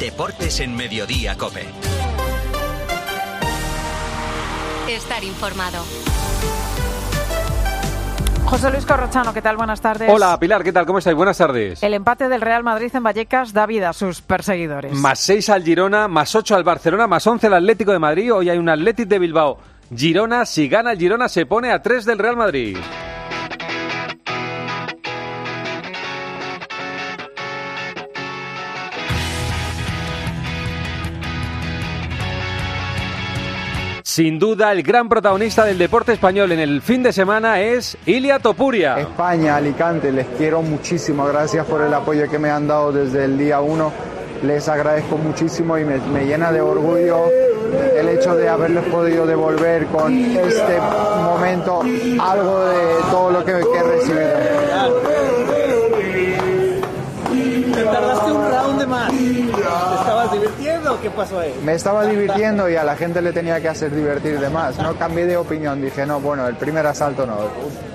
[0.00, 1.66] Deportes en Mediodía Cope.
[4.88, 5.84] Estar informado.
[8.46, 9.58] José Luis Corrochano, ¿qué tal?
[9.58, 10.08] Buenas tardes.
[10.10, 10.86] Hola, Pilar, ¿qué tal?
[10.86, 11.14] ¿Cómo estáis?
[11.14, 11.82] Buenas tardes.
[11.82, 14.94] El empate del Real Madrid en Vallecas da vida a sus perseguidores.
[14.94, 18.32] Más 6 al Girona, más 8 al Barcelona, más 11 al Atlético de Madrid.
[18.32, 19.58] Hoy hay un Atlético de Bilbao.
[19.94, 22.78] Girona, si gana el Girona, se pone a 3 del Real Madrid.
[34.20, 38.38] Sin duda, el gran protagonista del deporte español en el fin de semana es Ilia
[38.38, 38.98] Topuria.
[38.98, 41.24] España, Alicante, les quiero muchísimo.
[41.24, 43.90] Gracias por el apoyo que me han dado desde el día uno.
[44.42, 47.30] Les agradezco muchísimo y me, llena de orgullo
[47.98, 50.78] el hecho de haberles podido devolver con este
[51.24, 51.80] momento
[52.20, 55.29] algo de todo lo que, que he recibido.
[61.00, 61.54] Qué pasó ahí?
[61.64, 64.78] Me estaba divirtiendo y a la gente le tenía que hacer divertir de más.
[64.78, 65.80] No cambié de opinión.
[65.80, 67.38] Dije, no, bueno, el primer asalto no.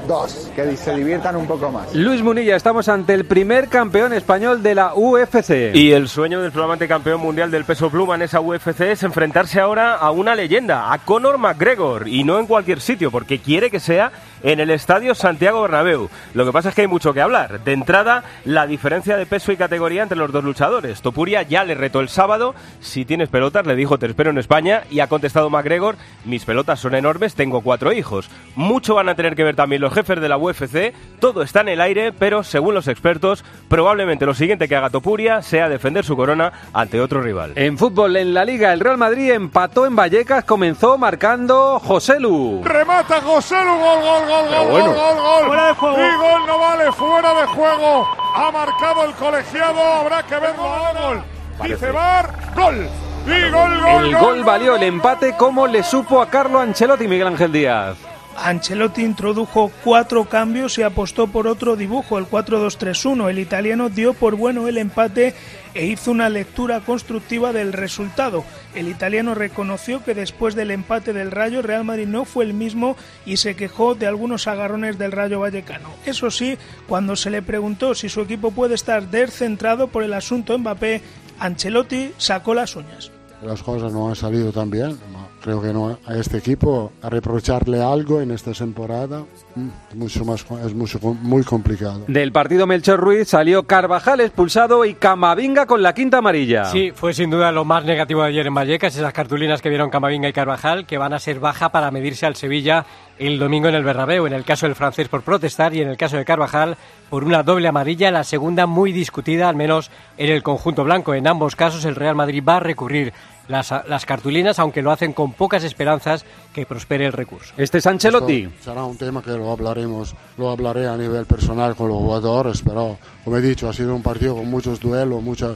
[0.08, 1.95] Dos, que se diviertan un poco más.
[1.95, 5.73] Luis Munilla, estamos ante el primer campeón español de la UFC.
[5.73, 9.59] Y el sueño del flamante campeón mundial del peso pluma en esa UFC es enfrentarse
[9.59, 13.80] ahora a una leyenda, a Conor McGregor, y no en cualquier sitio, porque quiere que
[13.80, 14.12] sea
[14.44, 16.08] en el estadio Santiago Bernabéu.
[16.36, 17.64] Lo que pasa es que hay mucho que hablar.
[17.64, 21.02] De entrada, la diferencia de peso y categoría entre los dos luchadores.
[21.02, 22.53] Topuria ya le retó el sábado.
[22.80, 24.84] Si tienes pelotas, le dijo te espero en España.
[24.92, 28.30] Y ha contestado McGregor, mis pelotas son enormes, tengo cuatro hijos.
[28.56, 30.94] Mucho van a tener que ver también los jefes de la UFC.
[31.20, 35.42] Todo está en el aire, pero según los expertos, probablemente lo siguiente que haga Topuria
[35.42, 37.54] sea defender su corona ante otro rival.
[37.56, 42.62] En fútbol, en la Liga, el Real Madrid empató en Vallecas, comenzó marcando José Lu.
[42.64, 44.86] Remata José Lu, gol, gol, gol, gol, bueno.
[44.88, 45.46] gol, gol, gol.
[45.48, 45.98] Fuera de juego.
[45.98, 48.08] Y gol no vale, fuera de juego.
[48.36, 50.64] Ha marcado el colegiado, habrá que verlo.
[51.02, 51.24] Gol.
[51.64, 52.88] Dice Bar, gol.
[53.26, 57.28] Y gol, gol, El gol valió el empate como le supo a Carlo Ancelotti Miguel
[57.28, 57.98] Ángel Díaz.
[58.38, 63.29] Ancelotti introdujo cuatro cambios y apostó por otro dibujo, el 4-2-3-1.
[63.29, 65.34] El italiano dio por bueno el empate
[65.73, 68.44] e hizo una lectura constructiva del resultado.
[68.74, 72.97] El italiano reconoció que después del empate del Rayo, Real Madrid no fue el mismo
[73.25, 75.90] y se quejó de algunos agarrones del Rayo Vallecano.
[76.06, 76.57] Eso sí,
[76.88, 81.01] cuando se le preguntó si su equipo puede estar descentrado por el asunto Mbappé,
[81.40, 83.12] Ancelotti sacó las uñas.
[83.41, 84.97] Las cosas no han salido tan bien.
[85.45, 90.25] Creo que no a este equipo a reprocharle algo en esta temporada mm, es mucho
[90.25, 92.03] más es mucho, muy complicado.
[92.07, 96.66] Del partido Melchor Ruiz salió Carvajal expulsado y Camavinga con la quinta amarilla.
[96.66, 99.91] Sí, fue sin duda lo más negativo de ayer en Vallecas, esas cartulinas que vieron
[99.91, 102.88] Camavinga y Carvajal, que van a ser baja para medirse al Sevilla
[103.19, 105.95] el domingo en el Bernabéu, en el caso del francés por protestar y en el
[105.95, 106.75] caso de Carvajal
[107.12, 111.13] por una doble amarilla, la segunda muy discutida, al menos en el conjunto blanco.
[111.13, 113.13] En ambos casos el Real Madrid va a recurrir
[113.47, 117.53] las, las cartulinas, aunque lo hacen con pocas esperanzas que prospere el recurso.
[117.57, 118.44] Este es Ancelotti.
[118.44, 122.61] Esto será un tema que lo hablaremos, lo hablaré a nivel personal con los jugadores,
[122.61, 125.56] pero como he dicho, ha sido un partido con muchos duelos, mucha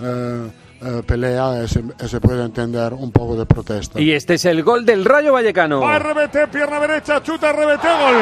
[0.00, 0.50] eh,
[0.82, 4.00] eh, pelea, y se, se puede entender un poco de protesta.
[4.00, 5.80] Y este es el gol del Rayo Vallecano.
[5.80, 8.16] Va RBT, pierna derecha, chuta RBT, gol.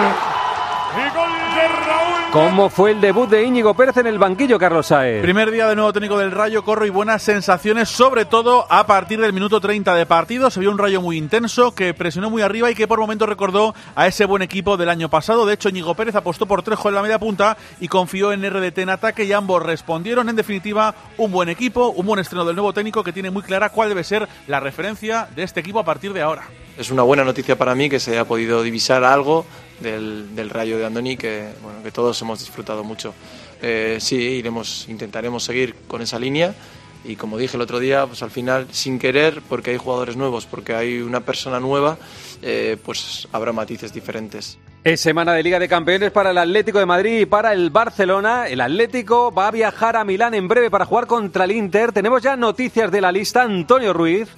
[2.35, 5.23] ¿Cómo fue el debut de Íñigo Pérez en el banquillo, Carlos Saez?
[5.23, 9.21] Primer día de nuevo técnico del Rayo, corro y buenas sensaciones, sobre todo a partir
[9.21, 10.51] del minuto 30 de partido.
[10.51, 13.73] Se vio un Rayo muy intenso, que presionó muy arriba y que por momentos recordó
[13.95, 15.47] a ese buen equipo del año pasado.
[15.47, 18.79] De hecho, Íñigo Pérez apostó por Trejo en la media punta y confió en RDT
[18.79, 20.29] en ataque y ambos respondieron.
[20.29, 23.69] En definitiva, un buen equipo, un buen estreno del nuevo técnico que tiene muy clara
[23.69, 26.43] cuál debe ser la referencia de este equipo a partir de ahora.
[26.77, 29.47] Es una buena noticia para mí que se haya podido divisar algo
[29.81, 33.15] del, del Rayo de Andoni que, bueno, que todos hemos disfrutado mucho.
[33.63, 36.55] Eh, sí, iremos, intentaremos seguir con esa línea
[37.05, 40.47] y como dije el otro día, pues al final sin querer, porque hay jugadores nuevos,
[40.47, 41.99] porque hay una persona nueva,
[42.43, 44.59] eh, pues habrá matices diferentes.
[44.83, 48.49] Es semana de Liga de Campeones para el Atlético de Madrid y para el Barcelona.
[48.49, 51.93] El Atlético va a viajar a Milán en breve para jugar contra el Inter.
[51.93, 53.43] Tenemos ya noticias de la lista.
[53.43, 54.29] Antonio Ruiz.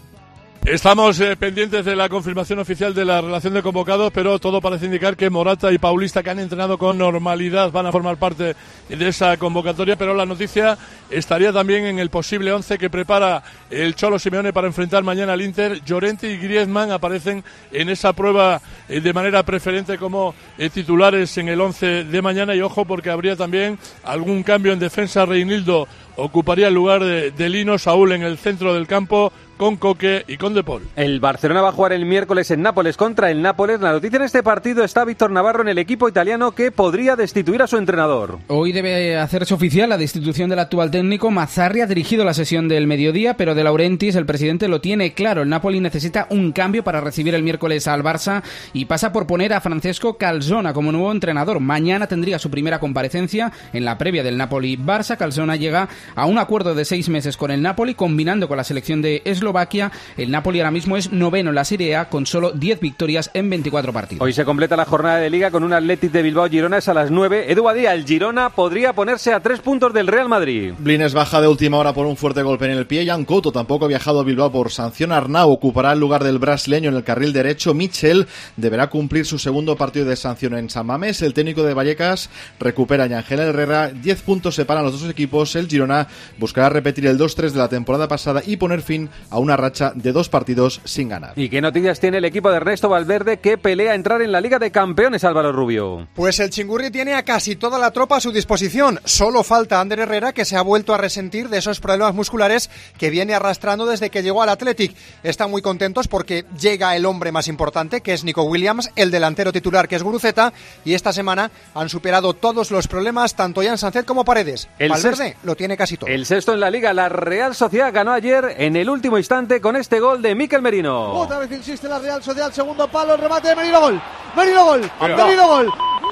[0.67, 4.87] Estamos eh, pendientes de la confirmación oficial de la relación de convocados, pero todo parece
[4.87, 8.57] indicar que Morata y Paulista, que han entrenado con normalidad, van a formar parte
[8.89, 9.95] de esa convocatoria.
[9.95, 10.77] Pero la noticia
[11.09, 15.43] estaría también en el posible 11 que prepara el Cholo Simeone para enfrentar mañana al
[15.43, 15.85] Inter.
[15.85, 21.49] Llorente y Griezmann aparecen en esa prueba eh, de manera preferente como eh, titulares en
[21.49, 22.57] el 11 de mañana.
[22.57, 25.27] Y ojo, porque habría también algún cambio en defensa.
[25.27, 25.87] Reinildo
[26.17, 30.37] ocuparía el lugar de, de Lino, Saúl en el centro del campo con Coque y
[30.37, 30.83] con De Paul.
[30.97, 33.81] El Barcelona va a jugar el miércoles en Nápoles contra el Nápoles.
[33.81, 37.63] La noticia en este partido está Víctor Navarro en el equipo italiano que podría destituir
[37.63, 38.39] a su entrenador.
[38.49, 41.31] Hoy debe hacerse oficial la destitución del actual técnico.
[41.31, 45.43] Mazzarri ha dirigido la sesión del mediodía, pero De Laurentiis, el presidente, lo tiene claro.
[45.43, 48.43] El Napoli necesita un cambio para recibir el miércoles al Barça
[48.73, 51.61] y pasa por poner a Francesco Calzona como nuevo entrenador.
[51.61, 55.17] Mañana tendría su primera comparecencia en la previa del Napoli-Barça.
[55.17, 59.03] Calzona llega a un acuerdo de seis meses con el Napoli, combinando con la selección
[59.03, 59.93] de Eslovaquia.
[60.17, 63.51] El Napoli ahora mismo es noveno en la Serie A con solo 10 victorias en
[63.51, 64.25] 24 partidos.
[64.25, 66.95] Hoy se completa la jornada de liga con un Athletic de Bilbao Girona es a
[66.95, 67.51] las 9.
[67.51, 70.75] Edu Badía, el Girona podría ponerse a tres puntos del Real Madrid.
[70.79, 73.07] Blines baja de última hora por un fuerte golpe en el pie.
[73.07, 75.13] Jan Couto tampoco ha viajado a Bilbao por sanción.
[75.13, 77.75] Arnau ocupará el lugar del brasileño en el carril derecho.
[77.75, 78.27] Michel
[78.57, 81.23] deberá cumplir su segundo partido de sanción en San Mamés.
[81.23, 83.89] El técnico de Vallecas recupera a Ángel Herrera.
[83.89, 85.57] 10 puntos separan los dos equipos.
[85.57, 85.96] El Girona
[86.39, 90.13] buscará repetir el 2-3 de la temporada pasada y poner fin a una racha de
[90.13, 91.33] dos partidos sin ganar.
[91.37, 94.41] ¿Y qué noticias tiene el equipo de Ernesto Valverde que pelea a entrar en la
[94.41, 96.09] Liga de Campeones, Álvaro Rubio?
[96.15, 99.01] Pues el Chingurri tiene a casi toda la tropa a su disposición.
[99.05, 103.11] Solo falta Ander Herrera, que se ha vuelto a resentir de esos problemas musculares que
[103.11, 104.95] viene arrastrando desde que llegó al Athletic.
[105.23, 109.53] Están muy contentos porque llega el hombre más importante, que es Nico Williams, el delantero
[109.53, 110.53] titular, que es Guruceta,
[110.85, 114.69] y esta semana han superado todos los problemas, tanto Jan Sancet como Paredes.
[114.79, 116.11] El Valverde lo tiene casi todo.
[116.11, 119.77] El sexto en la Liga, la Real Sociedad ganó ayer en el último instante con
[119.77, 121.13] este gol de Miquel Merino.
[121.13, 124.01] Otra vez insiste la Real Sociedad, segundo palo, el remate de Merino Gol.
[124.37, 124.91] Merino Gol.
[124.99, 125.67] Pero- Merino Gol.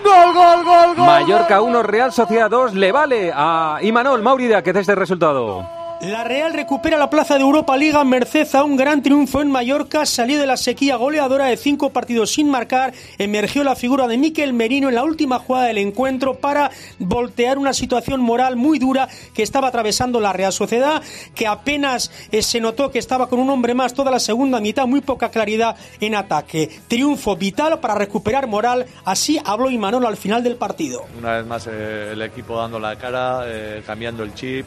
[0.04, 1.06] Gol, gol, gol, gol.
[1.06, 5.66] Mallorca gol, 1, Real Sociedad 2, le vale a Imanol Maurida que es este resultado.
[6.00, 10.04] La Real recupera la plaza de Europa Liga merced a un gran triunfo en Mallorca,
[10.04, 14.52] salió de la sequía goleadora de cinco partidos sin marcar, emergió la figura de Miquel
[14.52, 19.42] Merino en la última jugada del encuentro para voltear una situación moral muy dura que
[19.42, 21.02] estaba atravesando la Real Sociedad,
[21.34, 24.86] que apenas eh, se notó que estaba con un hombre más toda la segunda mitad,
[24.86, 26.68] muy poca claridad en ataque.
[26.86, 31.06] Triunfo vital para recuperar moral, así habló Imanol al final del partido.
[31.18, 34.66] Una vez más eh, el equipo dando la cara, eh, cambiando el chip.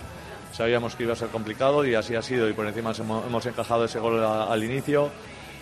[0.58, 3.86] Sabíamos que iba a ser complicado y así ha sido y por encima hemos, encajado
[3.86, 5.12] ese gol al inicio.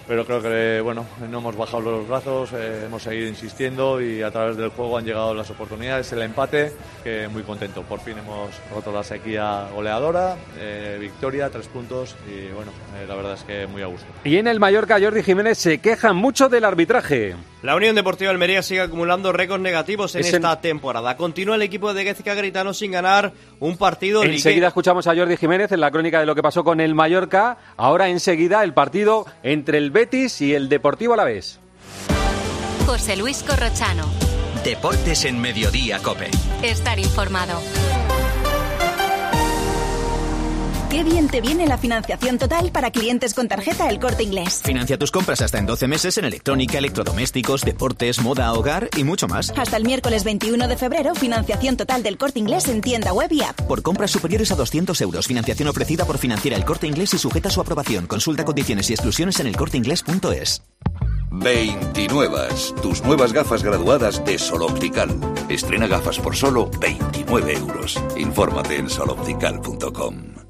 [0.07, 4.31] Pero creo que bueno, no hemos bajado los brazos, eh, hemos seguido insistiendo y a
[4.31, 6.71] través del juego han llegado las oportunidades, el empate,
[7.03, 7.81] que muy contento.
[7.81, 13.15] Por fin hemos roto la sequía goleadora, eh, victoria, tres puntos y bueno, eh, la
[13.15, 14.07] verdad es que muy a gusto.
[14.23, 17.35] Y en el Mallorca, Jordi Jiménez se queja mucho del arbitraje.
[17.65, 21.17] La Unión Deportiva Almería sigue acumulando récords negativos en Es en- esta temporada.
[21.17, 25.71] Continúa el equipo de Gezca Gritano sin ganar un partido Enseguida escuchamos a Jordi Jiménez
[25.71, 27.57] en la crónica de lo que pasó con el Mallorca.
[27.75, 31.59] Ahora enseguida el partido entre el Betis y el Deportivo Alavés.
[32.85, 34.05] José Luis Corrochano.
[34.63, 36.29] Deportes en Mediodía, Cope.
[36.61, 37.59] Estar informado.
[40.95, 44.61] Qué bien te viene la financiación total para clientes con tarjeta El Corte Inglés.
[44.63, 49.27] Financia tus compras hasta en 12 meses en electrónica, electrodomésticos, deportes, moda, hogar y mucho
[49.27, 49.51] más.
[49.57, 53.41] Hasta el miércoles 21 de febrero, financiación total del Corte Inglés en tienda web y
[53.41, 53.59] app.
[53.63, 57.49] Por compras superiores a 200 euros, financiación ofrecida por Financiera El Corte Inglés y sujeta
[57.49, 58.07] a su aprobación.
[58.07, 60.61] Consulta condiciones y exclusiones en elcorteinglés.es.
[61.29, 62.37] 29.
[62.81, 65.09] Tus nuevas gafas graduadas de Sol Optical.
[65.49, 68.01] Estrena gafas por solo 29 euros.
[68.15, 70.44] Infórmate en soloptical.com.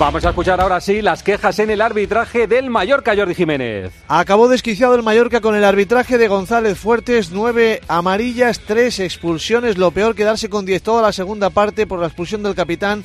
[0.00, 3.92] Vamos a escuchar ahora sí las quejas en el arbitraje del Mallorca, Jordi Jiménez.
[4.08, 9.90] Acabó desquiciado el Mallorca con el arbitraje de González Fuertes, nueve amarillas, tres expulsiones, lo
[9.90, 13.04] peor quedarse con 10 toda la segunda parte por la expulsión del capitán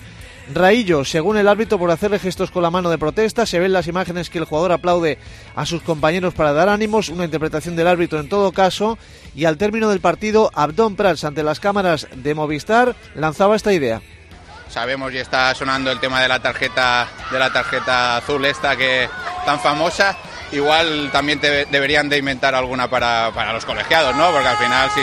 [0.53, 3.87] Raillo, según el árbitro por hacerle gestos con la mano de protesta, se ven las
[3.87, 5.17] imágenes que el jugador aplaude
[5.55, 8.99] a sus compañeros para dar ánimos, una interpretación del árbitro en todo caso,
[9.33, 14.01] y al término del partido, Abdón Prats ante las cámaras de Movistar lanzaba esta idea.
[14.69, 19.09] Sabemos y está sonando el tema de la tarjeta de la tarjeta azul esta que
[19.45, 20.17] tan famosa.
[20.51, 24.31] Igual también deberían de inventar alguna para, para los colegiados, ¿no?
[24.31, 25.01] Porque al final si,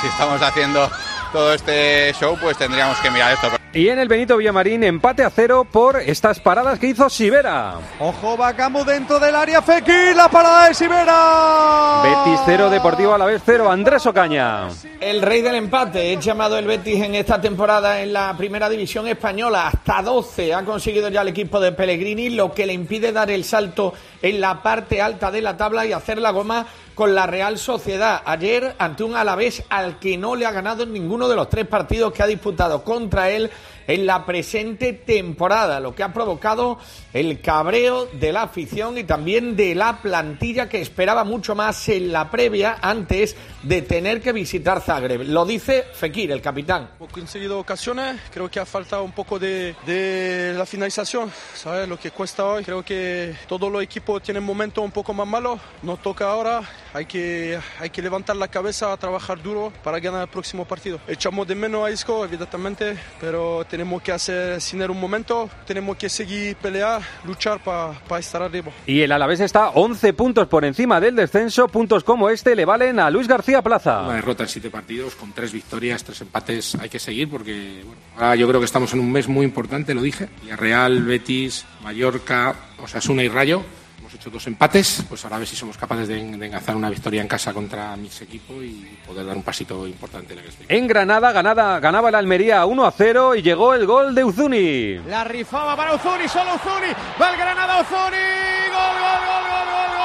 [0.00, 0.90] si estamos haciendo
[1.32, 3.59] todo este show, pues tendríamos que mirar esto.
[3.72, 7.76] Y en el Benito Villamarín, empate a cero por estas paradas que hizo Sivera.
[8.00, 12.02] Ojo, Bacamu dentro del área, Fekir, la parada de Sivera.
[12.02, 14.66] Betis 0, Deportivo Alavés 0, Andrés Ocaña.
[14.98, 19.06] El rey del empate es llamado el Betis en esta temporada en la primera división
[19.06, 19.68] española.
[19.68, 23.44] Hasta 12 ha conseguido ya el equipo de Pellegrini, lo que le impide dar el
[23.44, 26.66] salto en la parte alta de la tabla y hacer la goma
[27.00, 28.20] con la Real Sociedad.
[28.26, 31.66] Ayer ante un Alavés al que no le ha ganado en ninguno de los tres
[31.66, 33.50] partidos que ha disputado contra él
[33.86, 36.78] en la presente temporada, lo que ha provocado
[37.12, 42.12] el cabreo de la afición y también de la plantilla que esperaba mucho más en
[42.12, 45.22] la previa antes de tener que visitar Zagreb.
[45.22, 46.90] Lo dice Fekir, el capitán.
[46.98, 51.88] Hemos conseguido ocasiones, creo que ha faltado un poco de, de la finalización, ¿sabes?
[51.88, 55.60] Lo que cuesta hoy, creo que todos los equipos tienen momentos un poco más malos,
[55.82, 56.62] nos toca ahora,
[56.92, 61.00] hay que, hay que levantar la cabeza, trabajar duro para ganar el próximo partido.
[61.06, 66.08] Echamos de menos a Isco, evidentemente, pero tenemos que hacer sin un momento, tenemos que
[66.08, 68.70] seguir pelear, luchar para estar arriba.
[68.86, 72.98] Y el Alavés está 11 puntos por encima del descenso, puntos como este le valen
[72.98, 74.02] a Luis García Plaza.
[74.02, 78.00] Una derrota en siete partidos, con tres victorias, tres empates, hay que seguir porque bueno,
[78.16, 80.28] ahora yo creo que estamos en un mes muy importante, lo dije.
[80.56, 83.62] Real, Betis, Mallorca, Osasuna y Rayo
[84.10, 86.90] hemos hecho dos empates, pues ahora a ver si somos capaces de, de enganzar una
[86.90, 90.44] victoria en casa contra mi equipo y poder dar un pasito importante en la.
[90.68, 94.94] En Granada ganada, ganaba el Almería 1 a 0 y llegó el gol de Uzuni.
[95.08, 98.26] La rifaba para Uzuni, solo Uzuni, va el Granada Uzuni,
[98.72, 99.59] gol, gol, gol, gol.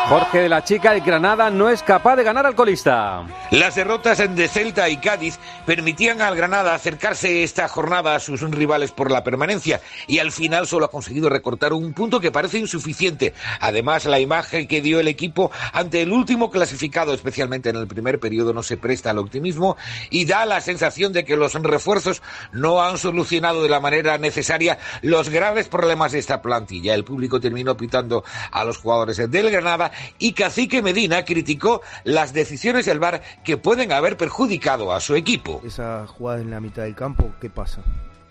[0.07, 3.25] Jorge de la Chica, el Granada no es capaz de ganar al colista.
[3.49, 8.91] Las derrotas de Celta y Cádiz permitían al Granada acercarse esta jornada a sus rivales
[8.91, 13.33] por la permanencia y al final solo ha conseguido recortar un punto que parece insuficiente.
[13.59, 18.19] Además, la imagen que dio el equipo ante el último clasificado, especialmente en el primer
[18.19, 19.75] periodo, no se presta al optimismo
[20.11, 22.21] y da la sensación de que los refuerzos
[22.51, 26.93] no han solucionado de la manera necesaria los graves problemas de esta plantilla.
[26.93, 32.85] El público terminó pitando a los jugadores del Granada y Cacique Medina criticó las decisiones
[32.85, 35.61] del VAR que pueden haber perjudicado a su equipo.
[35.65, 37.83] Esa jugada en la mitad del campo, ¿qué pasa?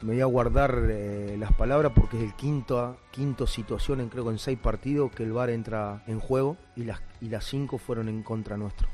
[0.02, 4.30] Me voy a guardar eh, las palabras porque es el quinto, quinto situación en creo
[4.30, 8.08] en seis partidos que el VAR entra en juego y las, y las cinco fueron
[8.08, 8.88] en contra nuestro.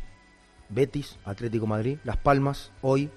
[0.68, 3.10] Betis, Atlético Madrid, Las Palmas, hoy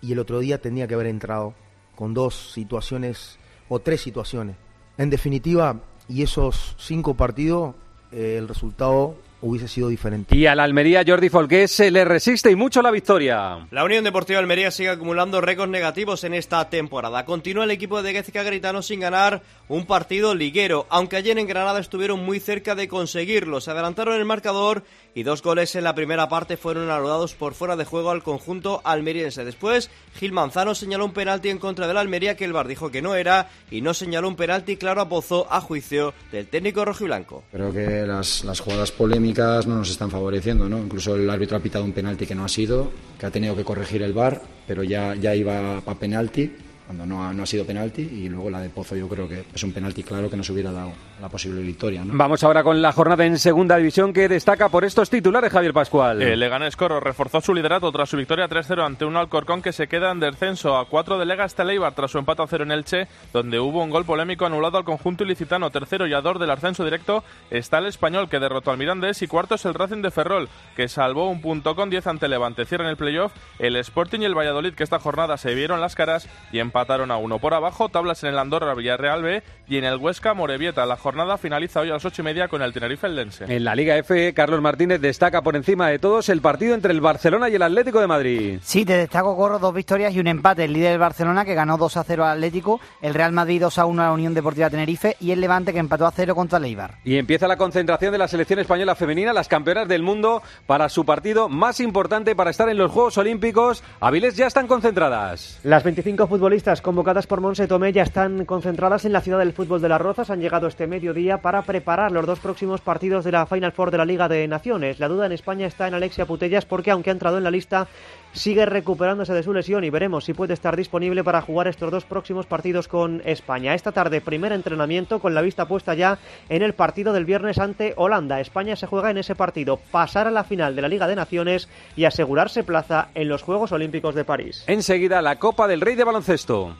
[0.00, 1.54] y el otro día tenía que haber entrado
[1.96, 3.38] con dos situaciones
[3.68, 4.56] o tres situaciones.
[4.96, 7.74] En definitiva, y esos cinco partidos,
[8.12, 10.36] eh, el resultado hubiese sido diferente.
[10.36, 13.66] Y al Almería Jordi Folqués se le resiste y mucho la victoria.
[13.70, 17.24] La Unión Deportiva Almería sigue acumulando récords negativos en esta temporada.
[17.24, 21.80] Continúa el equipo de Gézica Gritano sin ganar un partido liguero, aunque ayer en Granada
[21.80, 23.60] estuvieron muy cerca de conseguirlo.
[23.60, 24.82] Se adelantaron el marcador
[25.14, 28.80] y dos goles en la primera parte fueron anulados por fuera de juego al conjunto
[28.84, 29.44] almeriense.
[29.44, 33.02] Después, Gil Manzano señaló un penalti en contra del Almería que el VAR dijo que
[33.02, 37.44] no era y no señaló un penalti claro a Pozo a juicio del técnico rojiblanco.
[37.52, 40.78] Creo que las, las jugadas polémicas no nos están favoreciendo, ¿no?
[40.78, 43.64] Incluso el árbitro ha pitado un penalti que no ha sido, que ha tenido que
[43.64, 46.52] corregir el VAR, pero ya, ya iba a penalti
[46.90, 49.44] cuando no ha, no ha sido penalti y luego la de Pozo yo creo que
[49.54, 52.04] es un penalti claro que nos hubiera dado la posible victoria.
[52.04, 52.14] ¿no?
[52.16, 56.20] Vamos ahora con la jornada en segunda división que destaca por estos titulares Javier Pascual.
[56.20, 59.86] El Leganés Coro reforzó su liderato tras su victoria 3-0 ante un Alcorcón que se
[59.86, 62.72] queda en descenso a 4 de Lega hasta Leibar tras su empate a 0 en
[62.72, 65.70] Elche, donde hubo un gol polémico anulado al conjunto ilicitano.
[65.70, 69.28] Tercero y a dos del ascenso directo está el Español que derrotó al Mirandés y
[69.28, 72.66] cuarto es el Racing de Ferrol que salvó un punto con 10 ante Levante.
[72.66, 76.28] Cierran el playoff el Sporting y el Valladolid que esta jornada se vieron las caras
[76.50, 77.38] y empataron a uno.
[77.38, 80.86] Por abajo, tablas en el Andorra Villarreal B y en el Huesca Morevieta.
[80.86, 83.44] La jornada finaliza hoy a las ocho y media con el Tenerife Eldense.
[83.44, 87.00] En la Liga F, Carlos Martínez destaca por encima de todos el partido entre el
[87.00, 88.58] Barcelona y el Atlético de Madrid.
[88.62, 90.64] Sí, te destaco, Corro, dos victorias y un empate.
[90.64, 93.78] El líder del Barcelona que ganó 2 a 0 al Atlético, el Real Madrid 2
[93.78, 96.58] a 1 a la Unión Deportiva Tenerife y el Levante que empató a 0 contra
[96.58, 96.94] el Eibar.
[97.04, 101.04] Y empieza la concentración de la selección española femenina, las campeonas del mundo, para su
[101.04, 103.82] partido más importante para estar en los Juegos Olímpicos.
[104.00, 105.58] Avilés ya están concentradas.
[105.62, 109.82] Las 25 futbolistas convocadas por Monse Tomé ya están concentradas en la ciudad del fútbol
[109.82, 110.30] de las Rozas.
[110.30, 113.98] Han llegado este mediodía para preparar los dos próximos partidos de la Final Four de
[113.98, 115.00] la Liga de Naciones.
[115.00, 117.88] La duda en España está en Alexia Putellas porque aunque ha entrado en la lista
[118.32, 122.04] sigue recuperándose de su lesión y veremos si puede estar disponible para jugar estos dos
[122.04, 123.74] próximos partidos con España.
[123.74, 126.18] Esta tarde primer entrenamiento con la vista puesta ya
[126.48, 128.40] en el partido del viernes ante Holanda.
[128.40, 131.68] España se juega en ese partido, pasar a la final de la Liga de Naciones
[131.96, 134.64] y asegurarse plaza en los Juegos Olímpicos de París.
[134.66, 136.76] Enseguida la Copa del Rey de Baloncesto.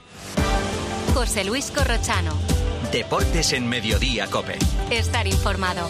[1.15, 2.33] José Luis Corrochano.
[2.93, 4.59] Deportes en Mediodía Cope.
[4.91, 5.89] Estar informado.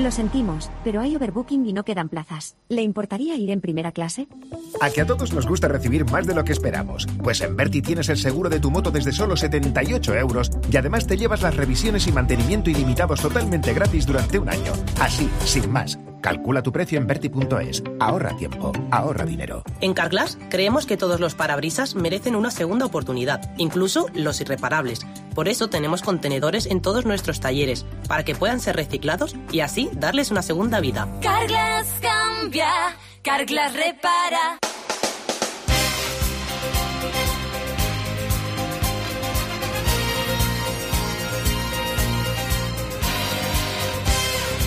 [0.00, 2.56] Lo sentimos, pero hay overbooking y no quedan plazas.
[2.70, 4.28] ¿Le importaría ir en primera clase?
[4.80, 7.06] A que a todos nos gusta recibir más de lo que esperamos.
[7.22, 11.06] Pues en Berti tienes el seguro de tu moto desde solo 78 euros y además
[11.06, 14.72] te llevas las revisiones y mantenimiento ilimitados totalmente gratis durante un año.
[14.98, 15.98] Así, sin más.
[16.22, 17.82] Calcula tu precio en Berti.es.
[17.98, 19.62] Ahorra tiempo, ahorra dinero.
[19.80, 25.06] En Carglass creemos que todos los parabrisas merecen una segunda oportunidad, incluso los irreparables.
[25.34, 29.90] Por eso tenemos contenedores en todos nuestros talleres, para que puedan ser reciclados y así
[29.92, 31.08] darles una segunda vida.
[31.22, 32.70] Carglass cambia,
[33.22, 34.58] Carglass repara.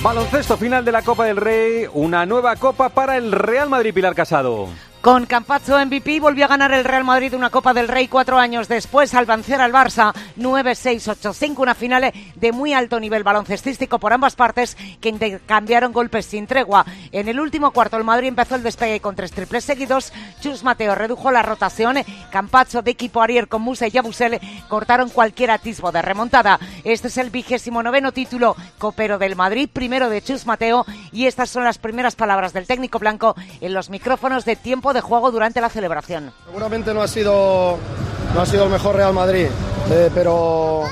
[0.03, 4.13] Baloncesto final de la Copa del Rey, una nueva copa para el Real Madrid Pilar
[4.13, 4.67] Casado.
[5.03, 8.69] Con Campazzo MVP volvió a ganar el Real Madrid una Copa del Rey cuatro años
[8.69, 14.37] después al vencer al Barça 9-6-8-5, una final de muy alto nivel baloncestístico por ambas
[14.37, 16.85] partes que intercambiaron golpes sin tregua.
[17.11, 20.95] En el último cuarto el Madrid empezó el despegue con tres triples seguidos, Chus Mateo
[20.95, 21.97] redujo la rotación,
[22.31, 26.61] Campazzo de equipo Ariel con Musa y Yabusel cortaron cualquier atisbo de remontada.
[26.85, 31.49] Este es el vigésimo noveno título copero del Madrid, primero de Chus Mateo y estas
[31.49, 35.61] son las primeras palabras del técnico blanco en los micrófonos de tiempo de juego durante
[35.61, 36.31] la celebración.
[36.45, 37.77] Seguramente no ha sido,
[38.33, 39.47] no ha sido el mejor Real Madrid,
[39.91, 40.83] eh, pero,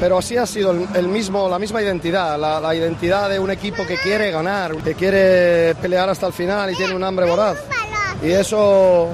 [0.00, 3.86] pero sí ha sido el, mismo, la misma identidad, la, la, identidad de un equipo
[3.86, 7.58] que quiere ganar, que quiere pelear hasta el final y tiene un hambre voraz.
[8.22, 9.08] Y eso,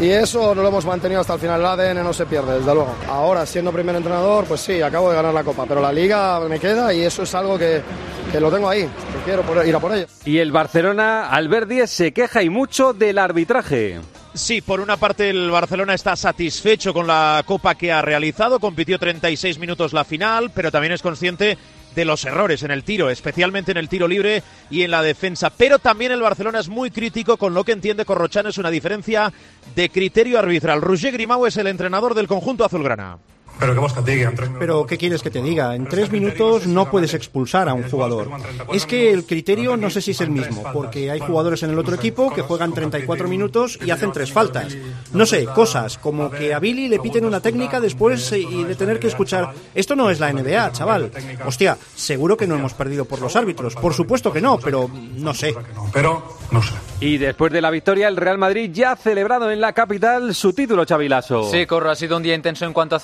[0.00, 1.60] y eso lo hemos mantenido hasta el final.
[1.60, 2.94] El ADN no se pierde, desde luego.
[3.08, 6.58] Ahora, siendo primer entrenador, pues sí, acabo de ganar la Copa, pero la Liga me
[6.58, 7.82] queda y eso es algo que,
[8.30, 10.06] que lo tengo ahí, que quiero ir a por ella.
[10.24, 14.00] Y el Barcelona, Albert Díez, se queja y mucho del arbitraje.
[14.34, 18.98] Sí, por una parte el Barcelona está satisfecho con la copa que ha realizado, compitió
[18.98, 21.56] 36 minutos la final, pero también es consciente
[21.96, 25.50] de los errores en el tiro, especialmente en el tiro libre y en la defensa.
[25.50, 29.32] Pero también el Barcelona es muy crítico con lo que entiende Corrochano es una diferencia
[29.74, 30.82] de criterio arbitral.
[30.82, 33.18] Roger Grimau es el entrenador del conjunto azulgrana.
[33.58, 35.74] Pero que Pero ¿qué quieres que te diga?
[35.74, 38.30] En tres minutos no puedes expulsar a un jugador.
[38.72, 41.78] Es que el criterio no sé si es el mismo, porque hay jugadores en el
[41.78, 44.76] otro equipo que juegan 34 minutos y hacen tres faltas.
[45.12, 49.00] No sé, cosas como que a Billy le piten una técnica después y de tener
[49.00, 49.52] que escuchar.
[49.74, 51.10] Esto no es la NBA, chaval.
[51.44, 53.74] Hostia, seguro que no hemos perdido por los árbitros.
[53.74, 55.54] Por supuesto que no, pero no sé.
[55.92, 56.72] Pero no sé.
[57.00, 60.52] Y después de la victoria, el Real Madrid ya ha celebrado en la capital su
[60.52, 61.50] título, Chavilaso.
[61.50, 63.00] Sí, Corro, ha sido un día intenso en cuanto a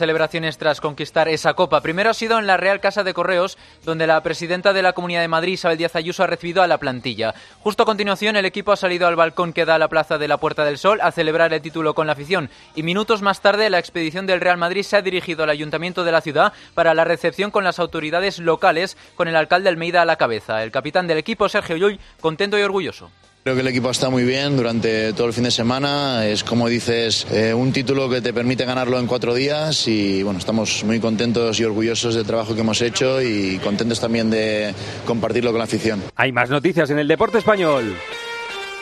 [0.50, 1.80] tras conquistar esa copa.
[1.80, 5.20] Primero ha sido en la Real Casa de Correos, donde la presidenta de la Comunidad
[5.20, 7.34] de Madrid, Isabel Díaz Ayuso, ha recibido a la plantilla.
[7.60, 10.28] Justo a continuación, el equipo ha salido al balcón que da a la plaza de
[10.28, 12.50] la Puerta del Sol a celebrar el título con la afición.
[12.74, 16.12] Y minutos más tarde, la expedición del Real Madrid se ha dirigido al ayuntamiento de
[16.12, 20.16] la ciudad para la recepción con las autoridades locales, con el alcalde Almeida a la
[20.16, 20.62] cabeza.
[20.62, 23.10] El capitán del equipo, Sergio Llull, contento y orgulloso.
[23.44, 26.24] Creo que el equipo está muy bien durante todo el fin de semana.
[26.26, 30.38] Es como dices, eh, un título que te permite ganarlo en cuatro días y bueno,
[30.38, 34.72] estamos muy contentos y orgullosos del trabajo que hemos hecho y contentos también de
[35.06, 36.00] compartirlo con la afición.
[36.14, 37.96] Hay más noticias en el deporte español.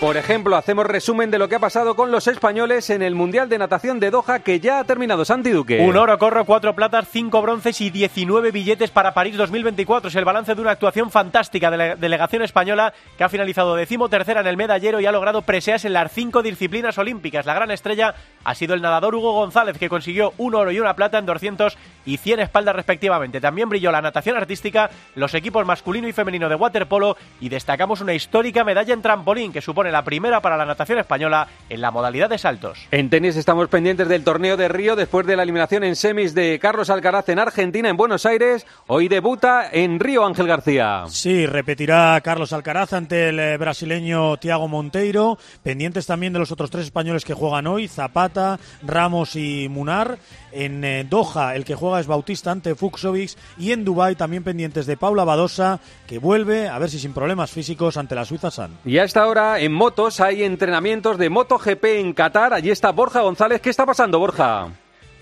[0.01, 3.51] Por ejemplo, hacemos resumen de lo que ha pasado con los españoles en el Mundial
[3.51, 5.79] de Natación de Doha que ya ha terminado Santi Duque.
[5.79, 10.09] Un oro, corro, cuatro platas, cinco bronces y 19 billetes para París 2024.
[10.09, 14.41] Es el balance de una actuación fantástica de la delegación española que ha finalizado decimotercera
[14.41, 17.45] en el medallero y ha logrado presearse en las cinco disciplinas olímpicas.
[17.45, 20.97] La gran estrella ha sido el nadador Hugo González que consiguió un oro y una
[20.97, 23.41] plata en 200 y 100 espaldas respectivamente.
[23.41, 28.15] También brilló la natación artística, los equipos masculino y femenino de waterpolo y destacamos una
[28.15, 32.29] histórica medalla en trampolín que supone la primera para la natación española en la modalidad
[32.29, 32.87] de saltos.
[32.91, 36.59] En tenis estamos pendientes del torneo de Río después de la eliminación en semis de
[36.59, 38.67] Carlos Alcaraz en Argentina, en Buenos Aires.
[38.87, 41.05] Hoy debuta en Río Ángel García.
[41.09, 45.39] Sí, repetirá Carlos Alcaraz ante el eh, brasileño Tiago Monteiro.
[45.63, 50.19] Pendientes también de los otros tres españoles que juegan hoy, Zapata, Ramos y Munar.
[50.53, 54.87] En eh, Doha el que juega es Bautista ante Fuxovic y en Dubai también pendientes
[54.87, 58.79] de Paula Badosa que vuelve a ver si sin problemas físicos ante la Suiza San.
[58.85, 62.55] Y a esta hora en motos hay entrenamientos de MotoGP en Qatar.
[62.55, 63.61] Allí está Borja González.
[63.61, 64.69] ¿Qué está pasando, Borja?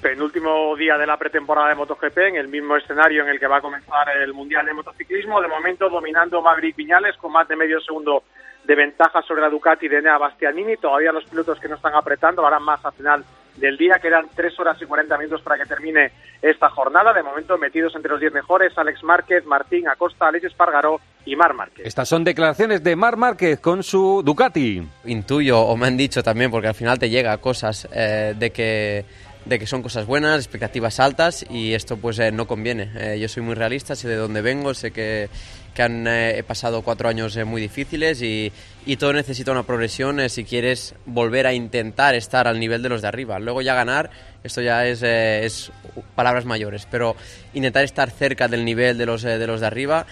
[0.00, 3.56] penúltimo día de la pretemporada de MotoGP en el mismo escenario en el que va
[3.56, 5.40] a comenzar el Mundial de Motociclismo.
[5.40, 8.22] De momento dominando Maverick Viñales con más de medio segundo
[8.68, 10.76] de ventaja sobre la Ducati de Nea Bastianini.
[10.76, 13.24] Todavía los pilotos que no están apretando harán más a final
[13.56, 13.98] del día.
[13.98, 17.14] Quedan 3 horas y 40 minutos para que termine esta jornada.
[17.14, 21.54] De momento metidos entre los 10 mejores Alex Márquez, Martín Acosta, Alex Espargaró y Mar
[21.54, 21.86] Márquez.
[21.86, 24.86] Estas son declaraciones de Mar Márquez con su Ducati.
[25.06, 29.06] Intuyo o me han dicho también, porque al final te llega cosas eh, de que
[29.48, 32.90] de que son cosas buenas, expectativas altas y esto pues eh, no conviene.
[32.96, 35.30] Eh, yo soy muy realista, sé de dónde vengo, sé que,
[35.78, 38.50] que han he pasado cuatro años muy difíciles y,
[38.98, 43.06] todo necesita una progresión si quieres volver a intentar estar al nivel de los de
[43.06, 43.38] arriba.
[43.38, 44.10] Luego ya ganar,
[44.42, 45.70] esto ya es, es
[46.16, 47.14] palabras mayores, pero
[47.54, 50.04] intentar estar cerca del nivel de los, de los de arriba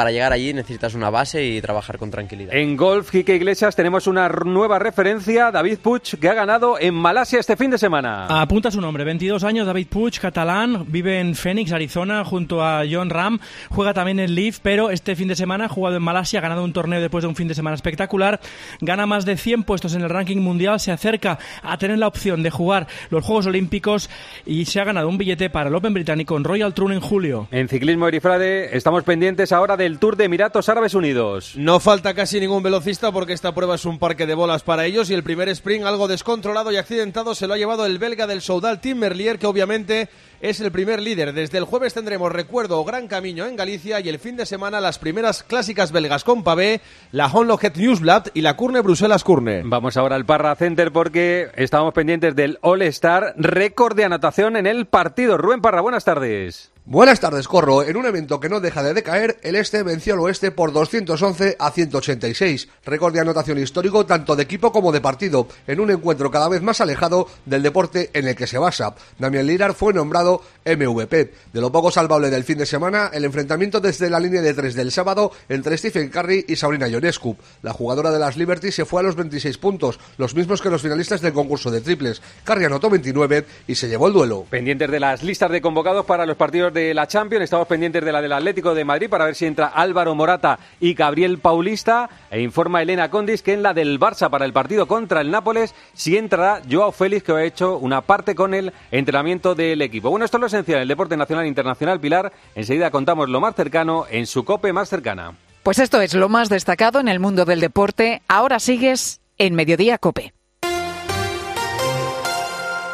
[0.00, 2.54] para llegar allí necesitas una base y trabajar con tranquilidad.
[2.54, 7.38] En golf, Quique Iglesias, tenemos una nueva referencia, David Puig, que ha ganado en Malasia
[7.38, 8.24] este fin de semana.
[8.28, 13.10] Apunta su nombre, 22 años, David Puig, catalán, vive en Phoenix, Arizona, junto a John
[13.10, 16.42] Ram, juega también en Leaf, pero este fin de semana ha jugado en Malasia, ha
[16.42, 18.40] ganado un torneo después de un fin de semana espectacular,
[18.80, 22.42] gana más de 100 puestos en el ranking mundial, se acerca a tener la opción
[22.42, 24.08] de jugar los Juegos Olímpicos
[24.46, 27.48] y se ha ganado un billete para el Open británico en Royal Troon en julio.
[27.50, 31.54] En ciclismo Erifrade estamos pendientes ahora del el Tour de Emiratos Árabes Unidos.
[31.56, 35.10] No falta casi ningún velocista porque esta prueba es un parque de bolas para ellos
[35.10, 38.40] y el primer sprint algo descontrolado y accidentado se lo ha llevado el belga del
[38.40, 40.08] Soudal Tim Merlier que obviamente
[40.40, 41.32] es el primer líder.
[41.32, 45.00] Desde el jueves tendremos, recuerdo, Gran Camino en Galicia y el fin de semana las
[45.00, 49.62] primeras clásicas belgas con Pavé, la Honlohet Newsblad y la Curne Bruselas Curne.
[49.64, 54.86] Vamos ahora al Parra Center porque estábamos pendientes del All-Star, récord de anotación en el
[54.86, 55.36] partido.
[55.36, 56.70] Rubén Parra, buenas tardes.
[56.90, 57.84] Buenas tardes, Corro.
[57.84, 61.54] En un evento que no deja de decaer, el Este venció al Oeste por 211
[61.56, 62.68] a 186.
[62.84, 66.62] Récord de anotación histórico tanto de equipo como de partido, en un encuentro cada vez
[66.62, 68.96] más alejado del deporte en el que se basa.
[69.20, 71.32] Damian Lillard fue nombrado MVP.
[71.52, 74.74] De lo poco salvable del fin de semana, el enfrentamiento desde la línea de tres
[74.74, 77.36] del sábado entre Stephen Curry y Sabrina Ionescu.
[77.62, 80.82] La jugadora de las Liberty se fue a los 26 puntos, los mismos que los
[80.82, 82.20] finalistas del concurso de triples.
[82.42, 84.46] Curry anotó 29 y se llevó el duelo.
[84.50, 87.44] Pendientes de las listas de convocados para los partidos de la Champions.
[87.44, 90.94] Estamos pendientes de la del Atlético de Madrid para ver si entra Álvaro Morata y
[90.94, 92.08] Gabriel Paulista.
[92.30, 95.74] E informa Elena Condis que en la del Barça para el partido contra el Nápoles
[95.92, 100.10] si entrará Joao Félix, que ha hecho una parte con el entrenamiento del equipo.
[100.10, 102.00] Bueno, esto es lo esencial en el deporte nacional e internacional.
[102.00, 105.34] Pilar, enseguida contamos lo más cercano en su COPE más cercana.
[105.62, 108.22] Pues esto es lo más destacado en el mundo del deporte.
[108.28, 110.32] Ahora sigues en Mediodía COPE.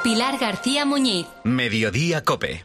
[0.06, 1.26] Pilar García Muñiz.
[1.42, 2.64] Mediodía Cope.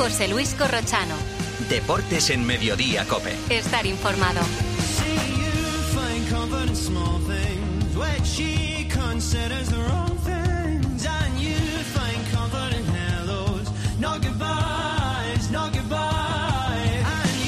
[0.00, 1.14] José Luis Corrochano.
[1.68, 3.36] Deportes en Mediodía Cope.
[3.50, 4.40] Estar informado.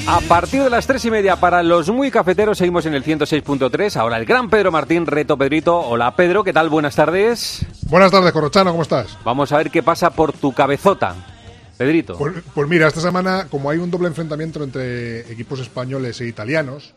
[0.05, 3.95] A partir de las tres y media, para los muy cafeteros, seguimos en el 106.3.
[3.95, 5.79] Ahora el gran Pedro Martín, reto Pedrito.
[5.79, 6.69] Hola Pedro, ¿qué tal?
[6.69, 7.65] Buenas tardes.
[7.87, 9.17] Buenas tardes, Corrochano, ¿cómo estás?
[9.23, 11.15] Vamos a ver qué pasa por tu cabezota.
[11.77, 12.17] Pedrito.
[12.17, 16.93] Pues, pues mira, esta semana, como hay un doble enfrentamiento entre equipos españoles e italianos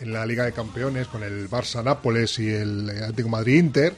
[0.00, 3.94] en la Liga de Campeones, con el Barça Nápoles y el Atlético Madrid Inter,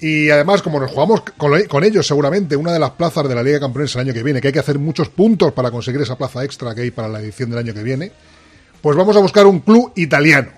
[0.00, 3.42] y además, como nos jugamos con, con, ellos seguramente una de las plazas de la
[3.42, 6.00] Liga de Campeones el año que viene, que hay que hacer muchos puntos para conseguir
[6.00, 8.10] esa plaza extra que hay para la edición del año que viene,
[8.80, 10.48] pues vamos a buscar un club italiano.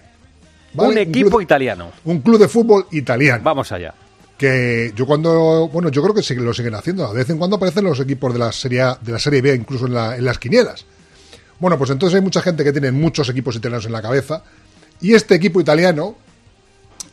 [0.74, 0.92] ¿vale?
[0.92, 1.90] Un equipo un club, italiano.
[2.04, 3.42] Un club de fútbol italiano.
[3.42, 3.94] Vamos allá.
[4.42, 7.06] Que yo cuando, bueno, yo creo que sí, lo siguen haciendo.
[7.12, 9.54] De vez en cuando aparecen los equipos de la Serie, A, de la serie B,
[9.54, 10.84] incluso en, la, en las quinielas.
[11.60, 14.42] Bueno, pues entonces hay mucha gente que tiene muchos equipos italianos en la cabeza.
[15.00, 16.16] Y este equipo italiano,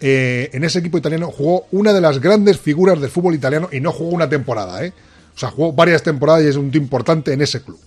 [0.02, 3.80] eh, en ese equipo italiano jugó una de las grandes figuras del fútbol italiano y
[3.80, 4.92] no jugó una temporada, ¿eh?
[5.36, 7.80] O sea, jugó varias temporadas y es un tío importante en ese club.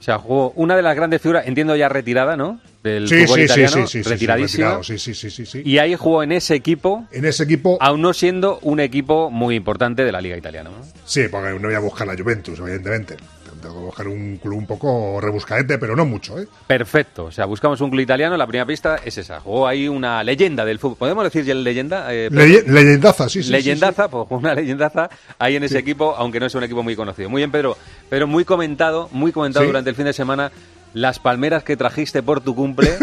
[0.00, 2.58] O sea, jugó una de las grandes figuras, entiendo ya retirada, ¿no?
[2.82, 5.62] Del sí, fútbol sí, italiano, sí, sí.
[5.64, 7.06] Y ahí jugó en ese equipo.
[7.12, 7.78] En ese equipo.
[7.80, 10.84] Aún no siendo un equipo muy importante de la Liga Italiana, ¿no?
[11.04, 13.16] Sí, porque no voy a buscar la Juventus, evidentemente.
[13.60, 16.48] Tengo que buscar un club un poco rebuscaete, pero no mucho, ¿eh?
[16.66, 17.26] Perfecto.
[17.26, 18.36] O sea, buscamos un club italiano.
[18.36, 19.38] La primera pista es esa.
[19.38, 20.96] Jugó ahí una leyenda del fútbol.
[20.96, 22.12] ¿Podemos decir ya leyenda?
[22.12, 23.52] Eh, Leye leyendaza, sí, sí.
[23.52, 27.30] Leyendaza, pues una leyendaza ahí en ese equipo, aunque no es un equipo muy conocido.
[27.30, 27.76] Muy bien, Pedro.
[28.10, 30.50] Pero muy comentado, muy comentado durante el fin de semana.
[30.94, 32.96] Las palmeras que trajiste por tu cumple.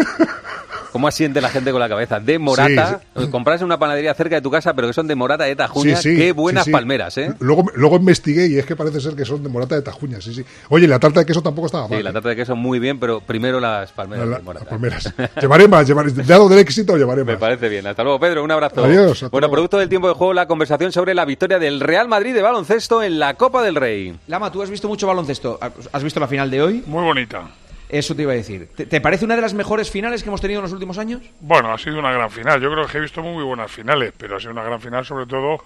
[0.92, 2.18] ¿Cómo asiente la gente con la cabeza?
[2.18, 3.00] De morata.
[3.30, 5.94] Comprarse una panadería cerca de tu casa, pero que son de morata de Tajuña.
[5.94, 6.72] Sí, sí, Qué buenas sí, sí.
[6.72, 7.32] palmeras, ¿eh?
[7.38, 10.34] Luego, luego investigué y es que parece ser que son de morata de Tajuña, sí,
[10.34, 10.44] sí.
[10.68, 11.96] Oye, la tarta de queso tampoco estaba mal.
[11.98, 14.26] Sí, la tarta de queso muy bien, pero primero las palmeras.
[14.26, 14.64] La- de morata.
[14.64, 15.14] las palmeras.
[15.40, 17.40] llevaré más, llevaré, dado del éxito, llevaré Me más.
[17.40, 17.86] parece bien.
[17.86, 18.42] Hasta luego, Pedro.
[18.42, 18.84] Un abrazo.
[18.84, 19.52] Adiós, Bueno, luego.
[19.52, 23.00] producto del tiempo de juego, la conversación sobre la victoria del Real Madrid de baloncesto
[23.04, 24.16] en la Copa del Rey.
[24.26, 25.56] Lama, tú has visto mucho baloncesto.
[25.92, 26.82] ¿Has visto la final de hoy?
[26.84, 27.48] Muy bonita.
[27.90, 28.68] Eso te iba a decir.
[28.74, 31.22] ¿Te, te parece una de las mejores finales que hemos tenido en los últimos años?
[31.40, 32.60] Bueno, ha sido una gran final.
[32.60, 35.26] Yo creo que he visto muy buenas finales, pero ha sido una gran final sobre
[35.26, 35.58] todo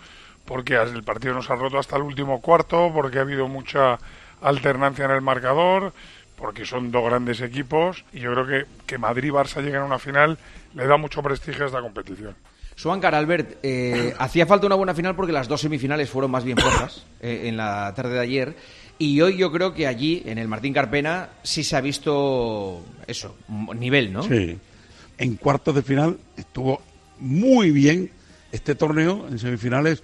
[0.45, 3.99] porque el partido nos ha roto hasta el último cuarto, porque ha habido mucha
[4.43, 5.93] alternancia en el marcador,
[6.37, 9.85] porque son dos grandes equipos y yo creo que que Madrid y Barça lleguen a
[9.85, 10.39] una final
[10.75, 12.35] le da mucho prestigio a esta competición.
[12.77, 16.59] Suancar, Albert, eh, hacía falta una buena final porque las dos semifinales fueron más bien
[16.59, 18.57] flojas eh, en la tarde de ayer.
[18.99, 23.37] Y hoy yo creo que allí, en el Martín Carpena, sí se ha visto eso,
[23.77, 24.23] nivel, ¿no?
[24.23, 24.57] Sí.
[25.19, 26.81] en cuartos de final estuvo
[27.19, 28.11] muy bien
[28.53, 30.03] este torneo, en semifinales,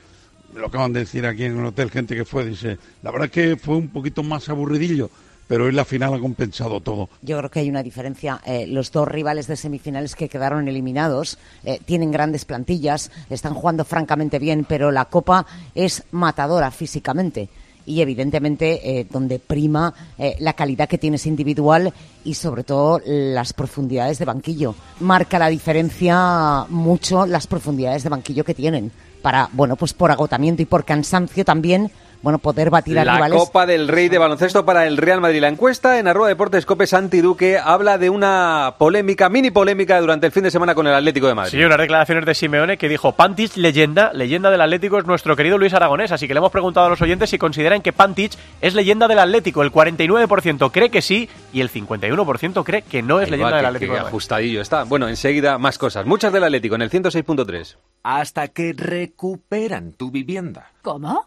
[0.54, 3.32] lo acaban de decir aquí en el hotel, gente que fue, dice, la verdad es
[3.32, 5.08] que fue un poquito más aburridillo,
[5.46, 7.08] pero hoy la final ha compensado todo.
[7.22, 8.40] Yo creo que hay una diferencia.
[8.44, 13.84] Eh, los dos rivales de semifinales que quedaron eliminados eh, tienen grandes plantillas, están jugando
[13.84, 17.48] francamente bien, pero la Copa es matadora físicamente
[17.86, 21.92] y evidentemente eh, donde prima eh, la calidad que tienes individual
[22.24, 24.74] y sobre todo las profundidades de banquillo.
[25.00, 30.62] Marca la diferencia mucho las profundidades de banquillo que tienen para, bueno, pues por agotamiento
[30.62, 31.90] y por cansancio también
[32.22, 33.38] bueno, poder batir a la rivales.
[33.38, 35.40] Copa del Rey de baloncesto para el Real Madrid.
[35.40, 40.26] La encuesta en arroba deportes cope Santi Duque habla de una polémica, mini polémica durante
[40.26, 41.58] el fin de semana con el Atlético de Madrid.
[41.58, 45.56] Sí, unas declaraciones de Simeone que dijo, Pantich, leyenda, leyenda del Atlético es nuestro querido
[45.58, 48.74] Luis Aragonés, así que le hemos preguntado a los oyentes si consideran que Pantich es
[48.74, 49.62] leyenda del Atlético.
[49.62, 53.56] El 49% cree que sí y el 51% cree que no es Ahí leyenda va,
[53.56, 53.90] del que- Atlético.
[53.92, 54.08] que de Madrid.
[54.08, 54.84] ajustadillo está.
[54.84, 56.04] Bueno, enseguida más cosas.
[56.06, 57.76] Muchas del Atlético en el 106.3.
[58.02, 60.70] Hasta que recuperan tu vivienda.
[60.82, 61.26] ¿Cómo?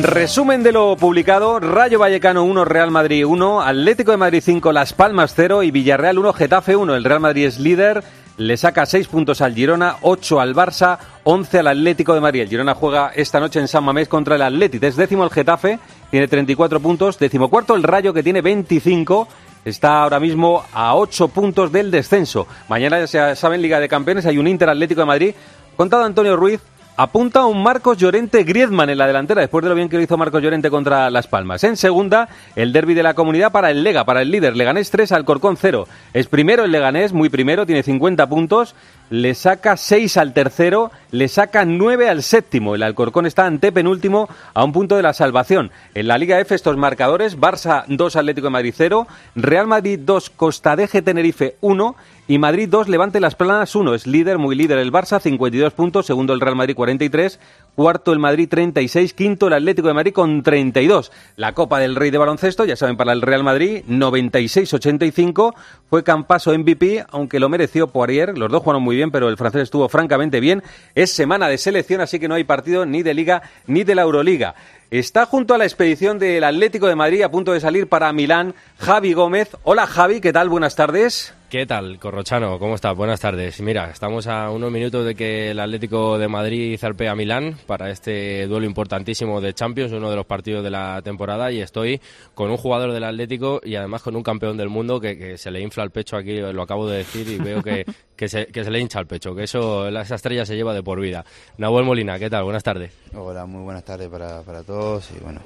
[0.00, 4.94] Resumen de lo publicado: Rayo Vallecano 1, Real Madrid 1, Atlético de Madrid 5, Las
[4.94, 6.94] Palmas 0 y Villarreal 1, Getafe 1.
[6.94, 8.02] El Real Madrid es líder,
[8.38, 12.40] le saca 6 puntos al Girona, 8 al Barça, 11 al Atlético de Madrid.
[12.40, 14.86] El Girona juega esta noche en San Mamés contra el Atlético.
[14.86, 15.78] Es décimo el Getafe,
[16.10, 17.18] tiene 34 puntos.
[17.18, 19.28] Decimocuarto el Rayo que tiene 25.
[19.66, 22.46] Está ahora mismo a 8 puntos del descenso.
[22.68, 25.34] Mañana ya saben, Liga de Campeones, hay un Inter Atlético de Madrid.
[25.76, 26.60] Contado Antonio Ruiz,
[26.96, 30.16] apunta un Marcos Llorente Griezmann en la delantera después de lo bien que lo hizo
[30.18, 31.64] Marcos Llorente contra Las Palmas.
[31.64, 34.56] En segunda, el derby de la comunidad para el Lega, para el líder.
[34.56, 35.86] Leganés 3, Alcorcón 0.
[36.12, 38.74] Es primero el Leganés, muy primero, tiene 50 puntos.
[39.12, 42.74] Le saca 6 al tercero, le saca 9 al séptimo.
[42.74, 45.70] El Alcorcón está ante penúltimo a un punto de la salvación.
[45.94, 50.30] En la Liga F estos marcadores, Barça 2, Atlético de Madrid 0, Real Madrid 2,
[50.30, 51.94] Costa Deje Tenerife 1
[52.26, 53.94] y Madrid 2, Levante Las Planas 1.
[53.94, 56.06] Es líder, muy líder el Barça, 52 puntos.
[56.06, 57.38] Segundo el Real Madrid 43.
[57.74, 59.12] Cuarto el Madrid 36.
[59.12, 61.12] Quinto el Atlético de Madrid con 32.
[61.36, 65.52] La Copa del Rey de Baloncesto, ya saben, para el Real Madrid 96-85.
[65.92, 68.38] Fue Campaso MVP, aunque lo mereció Poirier.
[68.38, 70.62] Los dos jugaron muy bien, pero el francés estuvo francamente bien.
[70.94, 74.00] Es semana de selección, así que no hay partido ni de Liga ni de la
[74.00, 74.54] Euroliga.
[74.90, 78.54] Está junto a la expedición del Atlético de Madrid a punto de salir para Milán
[78.78, 79.50] Javi Gómez.
[79.64, 80.48] Hola Javi, ¿qué tal?
[80.48, 81.34] Buenas tardes.
[81.52, 82.58] ¿Qué tal, Corrochano?
[82.58, 82.96] ¿Cómo estás?
[82.96, 83.60] Buenas tardes.
[83.60, 87.90] Mira, estamos a unos minutos de que el Atlético de Madrid zarpe a Milán para
[87.90, 92.00] este duelo importantísimo de Champions, uno de los partidos de la temporada, y estoy
[92.32, 95.50] con un jugador del Atlético y además con un campeón del mundo que, que se
[95.50, 97.84] le infla el pecho aquí, lo acabo de decir, y veo que,
[98.16, 100.82] que, se, que se le hincha el pecho, que eso, esa estrella se lleva de
[100.82, 101.22] por vida.
[101.58, 102.44] Nahuel Molina, ¿qué tal?
[102.44, 102.94] Buenas tardes.
[103.12, 105.42] Hola, muy buenas tardes para, para todos y bueno,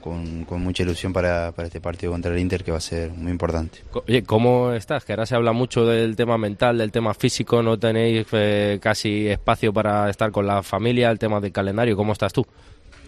[0.00, 3.10] con, con mucha ilusión para, para este partido contra el Inter que va a ser
[3.10, 3.78] muy importante.
[4.06, 5.04] Oye, ¿cómo estás?
[5.04, 9.26] Que ahora se habla mucho del tema mental, del tema físico, no tenéis eh, casi
[9.28, 12.46] espacio para estar con la familia, el tema del calendario, ¿cómo estás tú?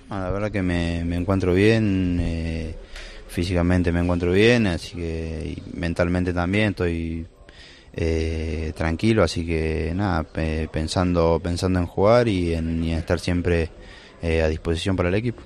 [0.08, 2.74] Ah, la verdad que me, me encuentro bien, eh,
[3.28, 7.26] físicamente me encuentro bien, así que mentalmente también estoy
[7.92, 13.18] eh, tranquilo, así que nada, pe- pensando, pensando en jugar y en, y en estar
[13.18, 13.70] siempre
[14.22, 15.42] eh, a disposición para el equipo.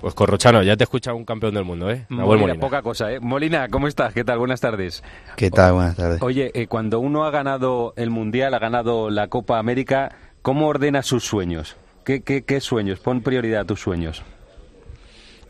[0.00, 2.06] Pues Corrochano, ya te escucha un campeón del mundo, ¿eh?
[2.08, 2.60] Nahuel Molina, Molina.
[2.60, 3.20] poca cosa, ¿eh?
[3.20, 4.14] Molina, ¿cómo estás?
[4.14, 4.38] ¿Qué tal?
[4.38, 5.02] Buenas tardes.
[5.36, 5.74] ¿Qué tal?
[5.74, 6.22] Buenas tardes.
[6.22, 10.10] Oye, eh, cuando uno ha ganado el Mundial, ha ganado la Copa América,
[10.40, 11.76] ¿cómo ordena sus sueños?
[12.04, 12.98] ¿Qué, qué, qué sueños?
[13.00, 14.22] Pon prioridad a tus sueños.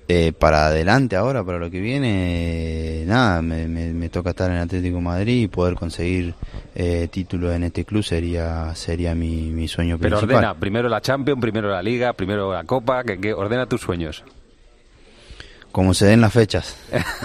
[0.08, 4.50] Eh, para adelante ahora, para lo que viene, eh, nada, me, me- me toca estar
[4.50, 6.34] en Atlético de Madrid y poder conseguir
[6.74, 10.36] eh, títulos en este club sería sería mi, mi sueño Pero principal.
[10.44, 14.24] ordena primero la Champions, primero la Liga, primero la Copa, que, que ordena tus sueños.
[15.72, 16.76] Como se den las fechas.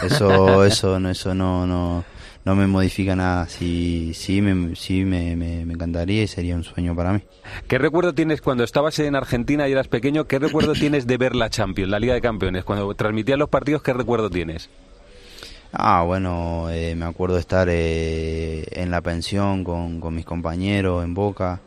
[0.04, 2.04] Eso eso no eso no no
[2.46, 3.48] no me modifica nada.
[3.48, 7.22] Sí, sí, me, sí me, me, me encantaría y sería un sueño para mí.
[7.68, 10.26] ¿Qué recuerdo tienes cuando estabas en Argentina y eras pequeño?
[10.26, 12.64] ¿Qué recuerdo tienes de ver la Champions, la Liga de Campeones?
[12.64, 14.70] Cuando transmitían los partidos, ¿qué recuerdo tienes?
[15.74, 21.04] Ah, bueno, eh, me acuerdo de estar eh, en la pensión con, con mis compañeros
[21.04, 21.60] en Boca,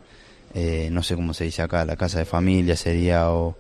[0.55, 3.57] eh, no sé cómo se dice acá, la casa de familia sería, o,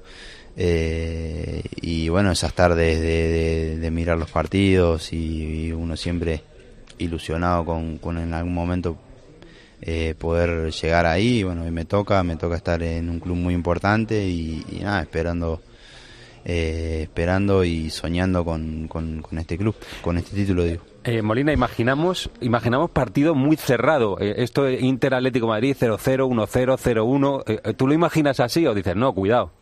[0.60, 6.42] eh, y bueno, esas tardes de, de- mirar los partidos y, uno siempre
[6.98, 8.96] ilusionado con, con en algún momento
[9.80, 13.54] eh, poder llegar ahí, bueno, y me toca, me toca estar en un club muy
[13.54, 15.60] importante y, nada, esperando
[16.44, 20.82] eh, esperando y soñando con, con, este club, con este título, digo.
[21.04, 24.18] Eh, Molina, imaginamos, imaginamos partido muy cerrado.
[24.20, 27.42] Eh, esto es Inter Atlético Madrid 0-0, 1-0, 0-1.
[27.46, 29.52] Eh, ¿Tú lo imaginas así o dices, no, cuidado?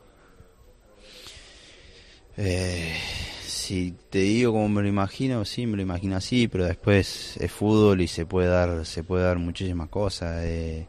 [2.36, 2.94] Eh,
[3.42, 7.50] si te digo como me lo imagino, sí, me lo imagino así, pero después es
[7.50, 10.42] fútbol y se puede dar, se puede dar muchísimas cosas.
[10.44, 10.86] eh,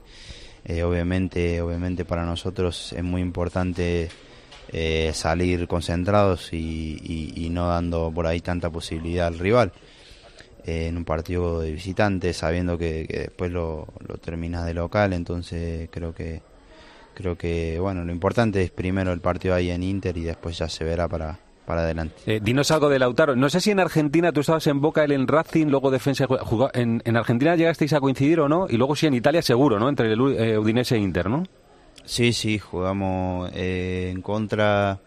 [0.65, 4.09] eh, obviamente, obviamente para nosotros es muy importante
[4.73, 9.71] eh, salir concentrados y, y- y no dando por ahí tanta posibilidad al rival.
[10.65, 15.13] Eh, en un partido de visitante, sabiendo que, que después lo, lo terminas de local,
[15.13, 16.41] entonces creo que
[17.17, 20.69] creo que bueno lo importante es primero el partido ahí en Inter y después ya
[20.69, 22.13] se verá para, para adelante.
[22.27, 23.35] Eh, dinos algo de Lautaro.
[23.35, 26.27] No sé si en Argentina tú estabas en Boca, él en Racing, luego defensa.
[26.27, 28.67] jugó- en, en Argentina llegasteis a coincidir o no?
[28.69, 29.89] Y luego sí en Italia seguro, ¿no?
[29.89, 31.43] Entre el eh, Udinese e Inter, ¿no?
[32.05, 34.99] Sí, sí, jugamos eh, en contra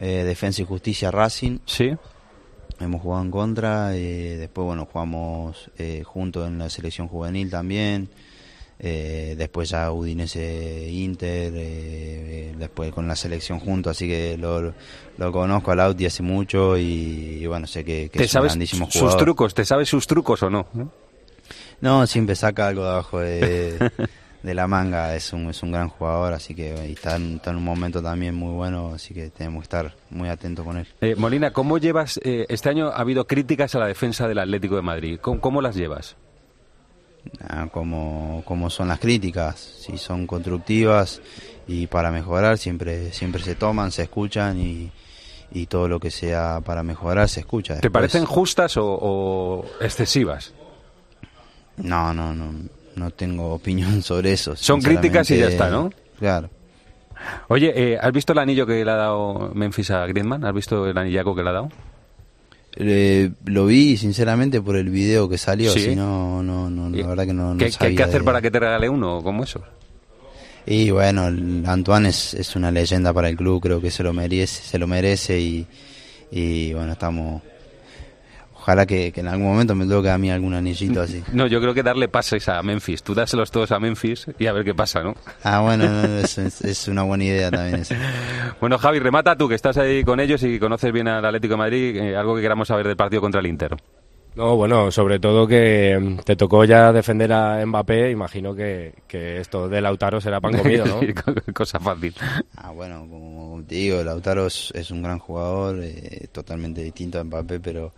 [0.00, 1.58] eh, Defensa y Justicia Racing.
[1.66, 1.92] Sí.
[2.80, 8.08] Hemos jugado en contra, eh, después bueno, jugamos eh, juntos en la selección juvenil también.
[8.78, 14.72] Eh, después ya Udinese Inter, eh, después con la selección juntos, así que lo,
[15.18, 18.42] lo conozco a Lauti hace mucho y, y bueno, sé que, que ¿Te es un
[18.42, 19.20] grandísimo sus jugador.
[19.20, 19.54] trucos?
[19.54, 20.66] ¿Te sabes sus trucos o no?
[21.80, 23.90] No, siempre saca algo de abajo de,
[24.42, 25.14] de la manga.
[25.14, 28.02] Es un, es un gran jugador, así que y está, en, está en un momento
[28.02, 30.86] también muy bueno, así que tenemos que estar muy atentos con él.
[31.00, 32.18] Eh, Molina, ¿cómo llevas?
[32.24, 35.18] eh, este año ha habido críticas a la defensa del Atlético de Madrid.
[35.20, 36.16] ¿Cómo, cómo las llevas?
[37.48, 41.20] Ah, como, como son las críticas, si son constructivas
[41.66, 44.90] y para mejorar siempre, siempre se toman, se escuchan y,
[45.52, 47.80] y todo lo que sea para mejorar se escucha.
[47.80, 50.52] ¿Te parecen justas o, o excesivas?
[51.76, 52.52] No, no, no,
[52.96, 54.54] no tengo opinión sobre eso.
[54.56, 55.90] Son críticas y ya está, ¿no?
[56.18, 56.50] Claro.
[57.48, 60.44] Oye, eh, ¿has visto el anillo que le ha dado Memphis a Griezmann?
[60.44, 61.68] ¿Has visto el anillaco que le ha dado?
[62.76, 65.80] Eh, lo vi sinceramente por el video que salió, Sí.
[65.80, 68.20] si no, no, no, la verdad que no, no ¿Qué, qué hay que sabía hacer
[68.22, 69.62] de- para que te regale uno como eso?
[70.66, 71.24] Y bueno,
[71.70, 74.86] Antoine es, es una leyenda para el club, creo que se lo merece, se lo
[74.86, 75.66] merece y,
[76.32, 77.42] y bueno, estamos...
[78.64, 81.22] Ojalá que, que en algún momento me toque a mí algún anillito así.
[81.34, 83.02] No, yo creo que darle pases a Memphis.
[83.02, 85.14] Tú dáselos todos a Memphis y a ver qué pasa, ¿no?
[85.42, 87.94] Ah, bueno, no, no, es, es- una buena idea también eso.
[88.60, 91.58] Bueno, Javi, remata tú, que estás ahí con ellos y conoces bien al Atlético de
[91.58, 93.76] Madrid, eh, algo que queramos saber del partido contra el Inter.
[94.34, 99.38] No, bueno, sobre todo que mm, te tocó ya defender a Mbappé, imagino que, que
[99.40, 101.00] esto de Lautaro será pan comido, ¿no?
[101.52, 102.14] Cosa fácil.
[102.56, 107.24] Ah, bueno, como te digo, Lautaro es, es un gran jugador, eh, totalmente distinto a
[107.24, 107.92] Mbappé, pero,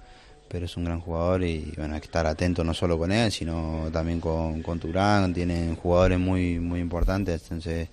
[0.49, 3.31] pero es un gran jugador y bueno, hay que estar atento no solo con él,
[3.33, 7.89] sino también con, con Turán, tienen jugadores muy, muy importantes, entonces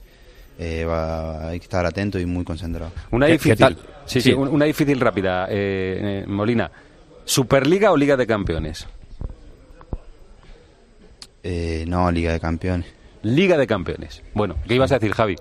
[0.60, 2.92] eh, va- hay que estar atento y muy concentrado.
[3.12, 3.78] Una ¿Qué- qué difícil, tal?
[4.06, 4.34] Sí, sí, Sí.
[4.34, 6.70] un- una difícil rápida, eh, eh, Molina.
[7.26, 8.86] ¿Superliga o Liga de Campeones?
[11.44, 12.88] Eh, no, Liga de Campeones.
[13.24, 14.22] Liga de Campeones.
[14.34, 15.36] Bueno, ¿qué ibas a decir, Javi?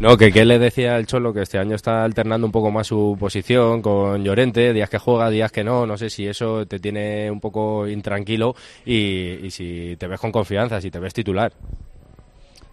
[0.00, 2.86] No, que qué le decía el Cholo que este año está alternando un poco más
[2.86, 6.78] su posición con Llorente, días que juega, días que no, no sé si eso te
[6.78, 8.54] tiene un poco intranquilo
[8.86, 11.52] y, si te ves con confianza, si te ves titular.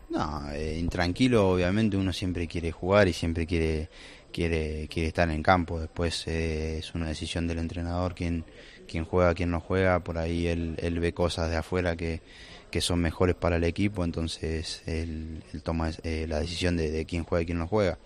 [0.09, 3.89] No, eh, intranquilo, obviamente uno siempre quiere jugar y siempre quiere
[4.31, 5.81] quiere quiere estar en campo.
[5.81, 8.45] Después eh, es una decisión del entrenador quién
[8.87, 9.99] quién juega, quién no juega.
[9.99, 12.21] Por ahí él ve cosas de afuera que,
[12.71, 17.43] que son mejores para el equipo, entonces él, toma eh, la decisión de, quién juega
[17.43, 17.97] y quién no juega.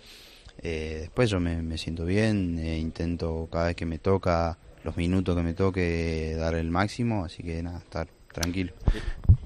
[0.62, 4.98] Eh, después yo me, me siento bien, eh, intento cada vez que me toca, los
[4.98, 8.74] minutos que me toque, dar el máximo, así que nada, estar tranquilo.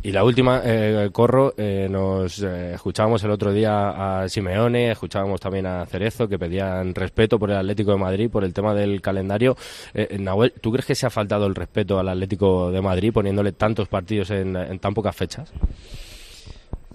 [0.04, 5.42] Y la última, eh, Corro, eh, nos eh, escuchábamos el otro día a Simeone, escuchábamos
[5.42, 9.02] también a Cerezo, que pedían respeto por el Atlético de Madrid, por el tema del
[9.02, 9.58] calendario.
[9.96, 13.52] Eh, Nahuel, ¿tú crees que se ha faltado el respeto al Atlético de Madrid poniéndole
[13.54, 15.52] tantos partidos en, en tan pocas fechas?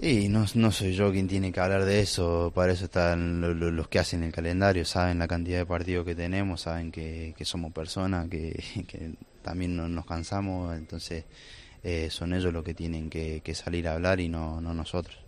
[0.02, 3.52] Y no, no soy yo quien tiene que hablar de eso, para eso están lo-
[3.52, 7.34] lo- los que hacen el calendario, saben la cantidad de partidos que tenemos, saben que,
[7.36, 8.52] que somos personas, que,
[8.88, 9.10] que
[9.42, 11.24] también no- nos cansamos, entonces
[11.82, 15.18] eh, son ellos los que tienen que, que salir a hablar y no, no nosotros.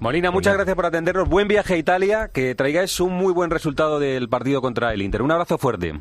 [0.00, 1.28] Molina, muchas gracias por atendernos.
[1.28, 5.22] Buen viaje a Italia, que traigáis un muy buen resultado del partido contra el Inter.
[5.22, 6.00] Un abrazo fuerte.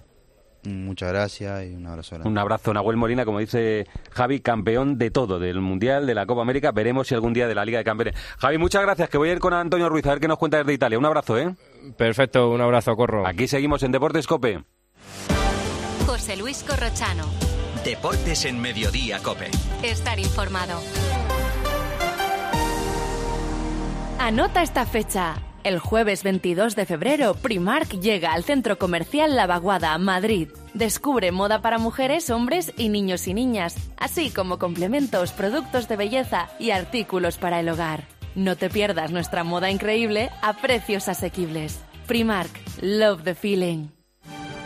[0.64, 2.30] Muchas gracias y un abrazo grande.
[2.30, 6.44] Un abrazo, Nahuel Molina, como dice Javi, campeón de todo, del Mundial, de la Copa
[6.44, 6.72] América.
[6.72, 8.16] Veremos si algún día de la Liga de Campeones.
[8.38, 10.58] Javi, muchas gracias, que voy a ir con Antonio Ruiz a ver qué nos cuenta
[10.58, 11.00] desde Italia.
[11.00, 11.56] Un abrazo, ¿eh?
[11.98, 13.26] Perfecto, un abrazo, Corro.
[13.26, 14.64] Aquí seguimos en Deportes Cope.
[16.06, 17.24] José Luis Corrochano.
[17.84, 19.50] Deportes en Mediodía, Cope.
[19.82, 20.80] Estar informado.
[24.20, 25.36] Anota esta fecha.
[25.64, 30.50] El jueves 22 de febrero, Primark llega al centro comercial La Vaguada, Madrid.
[30.76, 36.50] Descubre moda para mujeres, hombres y niños y niñas, así como complementos, productos de belleza
[36.60, 38.06] y artículos para el hogar.
[38.36, 41.80] No te pierdas nuestra moda increíble a precios asequibles.
[42.06, 42.52] Primark,
[42.82, 43.90] love the feeling.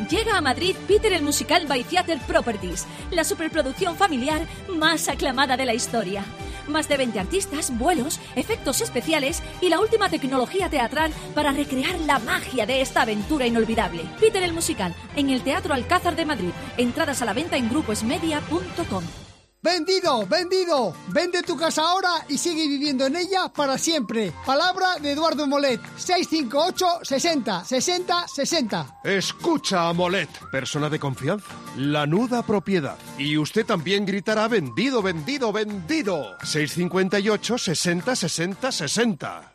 [0.09, 5.65] Llega a Madrid Peter el musical by Theater Properties, la superproducción familiar más aclamada de
[5.65, 6.25] la historia.
[6.67, 12.19] Más de 20 artistas, vuelos, efectos especiales y la última tecnología teatral para recrear la
[12.19, 14.03] magia de esta aventura inolvidable.
[14.19, 16.51] Peter el musical, en el Teatro Alcázar de Madrid.
[16.77, 19.24] Entradas a la venta en gruposmedia.com.
[19.65, 20.93] Vendido, vendido.
[21.07, 24.31] Vende tu casa ahora y sigue viviendo en ella para siempre.
[24.45, 25.81] Palabra de Eduardo Molet.
[25.97, 28.99] 658 60 60 60.
[29.03, 31.47] Escucha a Molet, persona de confianza.
[31.77, 32.99] La nuda propiedad.
[33.17, 36.37] Y usted también gritará vendido, vendido, vendido.
[36.43, 39.54] 658 60 60 60.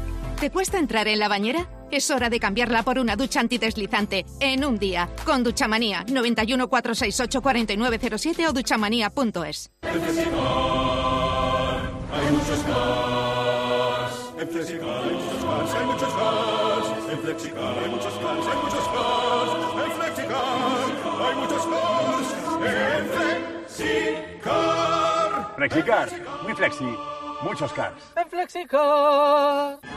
[0.41, 1.69] ¿Te cuesta entrar en la bañera?
[1.91, 5.07] Es hora de cambiarla por una ducha antideslizante en un día.
[5.23, 9.69] Con Duchamanía 91 468 4907 o duchamanía.es.
[9.83, 10.33] En Flexicar
[12.11, 14.33] hay muchos cars.
[14.39, 16.87] En Flexicar hay muchos cars, hay muchos cars.
[17.11, 19.51] En Flexicar hay muchos cars, hay muchos cars.
[19.85, 20.41] En Flexicar
[21.21, 22.29] hay muchos cars.
[22.65, 23.05] En
[23.77, 24.81] Flexicar.
[25.55, 26.09] Flexicar,
[26.41, 26.97] muy flexi,
[27.43, 28.01] muchos cars.
[28.15, 29.90] En Flexicar.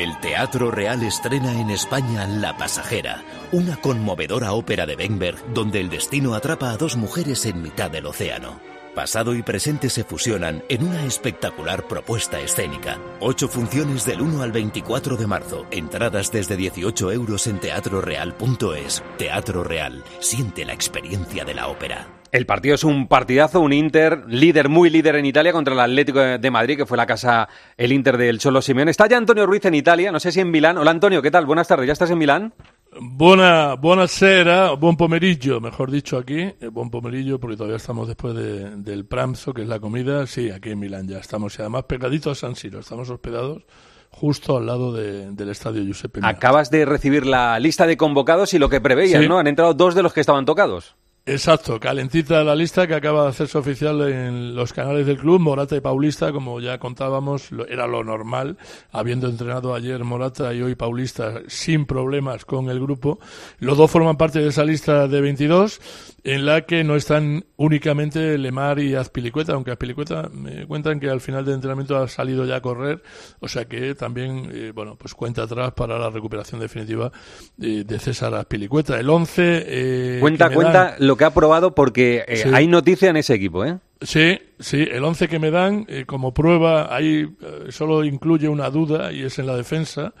[0.00, 3.22] El Teatro Real estrena en España La Pasajera,
[3.52, 8.06] una conmovedora ópera de Weinberg donde el destino atrapa a dos mujeres en mitad del
[8.06, 8.58] océano.
[8.94, 12.98] Pasado y presente se fusionan en una espectacular propuesta escénica.
[13.20, 15.66] Ocho funciones del 1 al 24 de marzo.
[15.70, 19.04] Entradas desde 18 euros en teatroreal.es.
[19.18, 20.02] Teatro Real.
[20.20, 22.19] Siente la experiencia de la ópera.
[22.32, 26.20] El partido es un partidazo, un Inter líder, muy líder en Italia contra el Atlético
[26.20, 28.92] de Madrid, que fue la casa, el Inter del Cholo Simeone.
[28.92, 30.78] Está ya Antonio Ruiz en Italia, no sé si en Milán.
[30.78, 31.44] Hola Antonio, ¿qué tal?
[31.44, 32.54] Buenas tardes, ¿ya estás en Milán?
[33.00, 38.76] Buona, buonasera, buon pomeriggio, mejor dicho aquí, eh, buen pomeriggio porque todavía estamos después de-
[38.76, 42.38] del pranzo, que es la comida, sí, aquí en Milán ya estamos, y además pegaditos
[42.38, 43.62] a San Siro, estamos hospedados
[44.10, 46.20] justo al lado de- del estadio Giuseppe.
[46.22, 49.28] Acabas de recibir la lista de convocados y lo que preveías, Sí.
[49.28, 49.38] ¿no?
[49.38, 50.96] Han entrado dos de los que estaban tocados.
[51.26, 55.38] Exacto, calentita la lista que acaba de hacerse oficial en los canales del club.
[55.38, 58.56] Morata y Paulista, como ya contábamos, lo- era lo normal,
[58.90, 63.20] habiendo entrenado ayer Morata y hoy Paulista sin problemas con el grupo.
[63.58, 65.80] Los dos forman parte de esa lista de 22,
[66.24, 71.20] en la que no están únicamente Lemar y Azpilicueta, aunque Azpilicueta me cuentan que al
[71.20, 73.02] final del entrenamiento ha salido ya a correr,
[73.40, 77.12] o sea que también, eh, bueno, pues cuenta atrás para la recuperación definitiva
[77.60, 78.98] eh, de César Azpilicueta.
[78.98, 79.64] El 11...
[79.66, 82.48] eh, cuenta, cuenta dan- lo que ha probado porque eh, Sí.
[82.54, 83.78] hay noticia en ese equipo, ¿eh?
[84.00, 88.70] Sí, sí, el 11 que me dan eh, como prueba ahí eh, solo incluye una
[88.70, 90.14] duda y es en la defensa.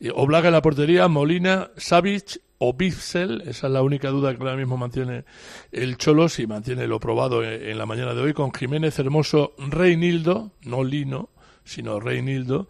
[0.00, 4.42] Eh, Oblak en la portería, Molina, Savic o Bitzel, esa es la única duda que
[4.42, 5.24] ahora mismo mantiene
[5.72, 9.54] el Cholo, si mantiene lo probado en, en la mañana de hoy, con Jiménez Hermoso,
[9.58, 11.30] Reinildo, no Lino,
[11.64, 12.68] sino Reinildo,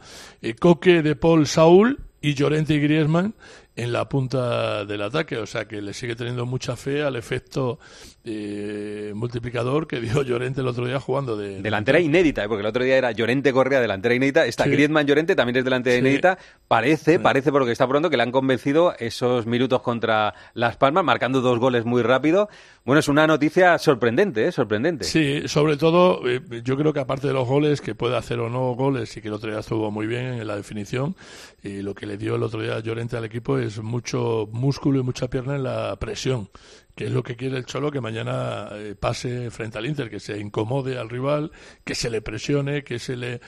[0.60, 3.34] Coque de Paul Saúl y Llorente y Griezmann
[3.76, 7.78] en la punta del ataque, o sea que le sigue teniendo mucha fe al efecto
[8.24, 12.48] eh, multiplicador que dio Llorente el otro día jugando de, Delantera inédita, ¿eh?
[12.48, 14.46] porque el otro día era Llorente Correa, delantera inédita.
[14.46, 14.70] Está Sí.
[14.70, 16.00] Griezmann Llorente, también es delantera Sí.
[16.00, 16.38] inédita.
[16.66, 21.40] Parece, parece, porque está pronto, que le han convencido esos minutos contra Las Palmas, marcando
[21.42, 22.48] dos goles muy rápido.
[22.84, 24.52] Bueno, es una noticia sorprendente, ¿eh?
[24.52, 25.04] Sorprendente.
[25.04, 28.48] Sí, sobre todo, eh, yo creo que aparte de los goles, que puede hacer o
[28.48, 31.14] no goles y que el otro día estuvo muy bien en la definición,
[31.62, 35.02] y lo que le dio el otro día Llorente al equipo es mucho músculo y
[35.02, 36.48] mucha pierna en la presión,
[36.94, 40.20] que es lo que quiere el Cholo, que mañana eh, pase frente al Inter, que
[40.20, 41.52] se incomode al rival,
[41.84, 43.40] que se le presione, que se le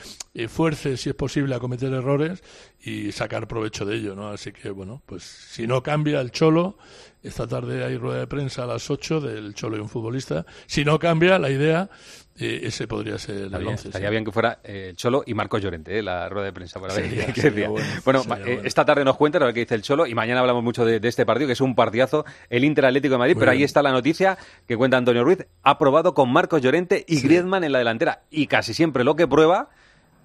[0.49, 2.43] fuerce, si es posible, a cometer errores
[2.83, 4.29] y sacar provecho de ello, ¿no?
[4.29, 6.79] Así que, bueno, pues si no cambia el Cholo,
[7.27, 10.47] Esta tarde hay rueda de prensa a las 8 del Cholo y un futbolista.
[10.67, 11.89] Si no cambia la idea,
[12.39, 13.89] eh, ese podría ser Estaría, el 11.
[13.89, 16.79] estaría bien que fuera eh, el Cholo y Marcos Llorente, eh, la rueda de prensa.
[16.81, 18.61] Para ver Sería- qué sería bueno, Bueno, eh, bueno.
[18.65, 21.01] esta tarde nos cuentan a ver qué dice el Cholo y mañana hablamos mucho de,
[21.01, 23.65] de este partido, que es un partidazo, el Inter Atlético de Madrid, Muy pero ahí
[23.65, 27.73] está la noticia que cuenta Antonio Ruiz, ha probado con Marcos Llorente y Griezmann en
[27.73, 28.23] la delantera.
[28.31, 29.69] Y casi siempre lo que prueba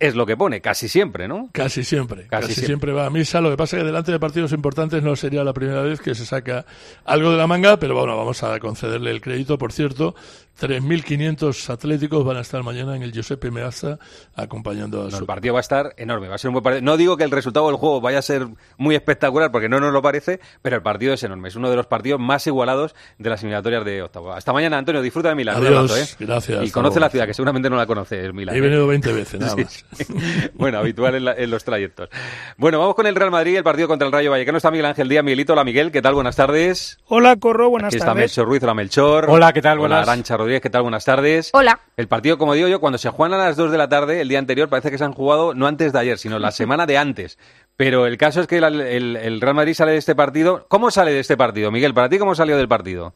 [0.02, 1.50] es lo que pone, casi siempre, ¿no?
[1.52, 2.66] Casi siempre, Casi casi, siempre.
[2.66, 2.92] siempre.
[2.94, 3.40] va a misa.
[3.40, 6.16] Lo que pasa es que delante de partidos importantes no sería la primera vez que
[6.16, 6.66] se saca
[7.06, 9.60] algo de la manga, pero bueno, vamos a concederle el crédito.
[9.60, 10.16] Por cierto,
[10.60, 13.98] 3.500 atléticos van a estar mañana en el Giuseppe Meazza
[14.36, 15.18] acompañando a No, su...
[15.18, 16.82] el partido va a estar enorme, va a ser un buen partido.
[16.84, 18.48] No digo que el resultado del juego vaya a ser
[18.78, 21.48] muy espectacular, porque no nos lo parece, pero el partido es enorme.
[21.48, 24.34] Es uno de los partidos más igualados de las eliminatorias de octavo.
[24.34, 25.02] Hasta mañana, Antonio.
[25.02, 25.56] Disfruta de Milán.
[25.58, 26.16] Adiós, ¿eh?
[26.20, 27.06] gracias, Y conoce luego.
[27.06, 28.56] la ciudad, que seguramente no la conoce, el Milán.
[28.56, 28.62] He ¿eh?
[28.62, 29.86] venido 20 veces, nada Sí, más.
[29.94, 30.06] sí.
[30.54, 32.10] bueno, habitual en, la- en los trayectos.
[32.58, 34.58] Bueno, vamos con el Real Madrid, el partido contra el Rayo Vallecano.
[34.58, 35.54] Está Miguel Ángel Díaz, Miguelito.
[35.54, 35.92] Hola, Miguel.
[35.92, 36.14] ¿Qué tal?
[36.14, 37.00] Buenas tardes.
[37.08, 38.14] Hola, Corro, buenas Aquí está.
[38.14, 38.62] Melchor Ruiz.
[38.64, 39.26] Hola, Melchor.
[39.30, 39.80] Hola, ¿qué tal?
[39.80, 40.08] Hola, Buenas.
[40.08, 40.62] Arancha Rodríguez.
[40.62, 40.82] ¿Qué tal?
[40.84, 41.50] Buenas tardes.
[41.54, 41.80] Hola.
[41.98, 44.28] El partido, como digo yo, cuando se juegan a las 2 de la tarde, el
[44.28, 46.98] día anterior, parece que se han jugado no antes de ayer, sino la semana de
[46.98, 47.38] antes.
[47.78, 50.66] Pero el caso es que el, el- el Real Madrid sale de este partido.
[50.68, 51.94] ¿Cómo sale de este partido, Miguel?
[51.94, 53.14] Para ti, ¿cómo salió del partido?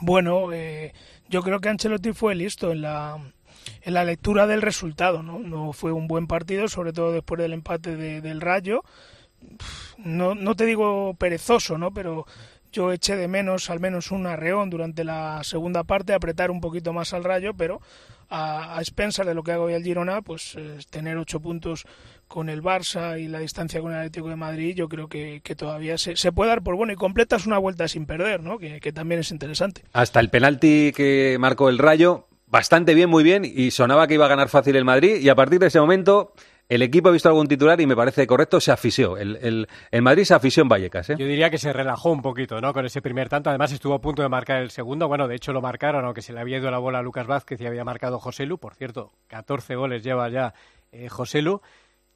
[0.00, 0.92] Bueno, eh,
[1.28, 3.18] yo creo que Ancelotti fue listo en la,
[3.82, 5.38] en la lectura del resultado, ¿no?
[5.38, 8.82] No fue un buen partido, sobre todo después del empate de- del Rayo.
[9.98, 11.92] No, no te digo perezoso, ¿no?
[11.92, 12.26] Pero
[12.72, 16.92] yo eché de menos al menos un arreón durante la segunda parte, apretar un poquito
[16.92, 17.80] más al Rayo, pero
[18.28, 21.84] a, a expensas de lo que hago hoy el Girona, pues eh, tener ocho puntos
[22.28, 25.56] con el Barça y la distancia con el Atlético de Madrid, yo creo que, que
[25.56, 28.58] todavía se, se puede dar por bueno y completas una vuelta sin perder, ¿no?
[28.58, 29.82] Que, que también es interesante.
[29.92, 34.26] Hasta el penalti que marcó el Rayo, bastante bien, muy bien, y sonaba que iba
[34.26, 36.32] a ganar fácil el Madrid, y a partir de ese momento
[36.70, 39.18] el equipo ha visto algún titular y me parece correcto, se afició.
[39.18, 41.16] El, el- el Madrid se afició en Vallecas, ¿eh?
[41.18, 42.72] Yo diría que se relajó un poquito, ¿no?
[42.72, 43.50] Con ese primer tanto.
[43.50, 45.06] Además estuvo a punto de marcar el segundo.
[45.08, 47.60] Bueno, de hecho lo marcaron, aunque se le había ido la bola a Lucas Vázquez
[47.60, 48.56] y había marcado José Lu.
[48.58, 50.54] Por cierto, 14 goles lleva ya
[50.92, 51.60] eh, José Lu.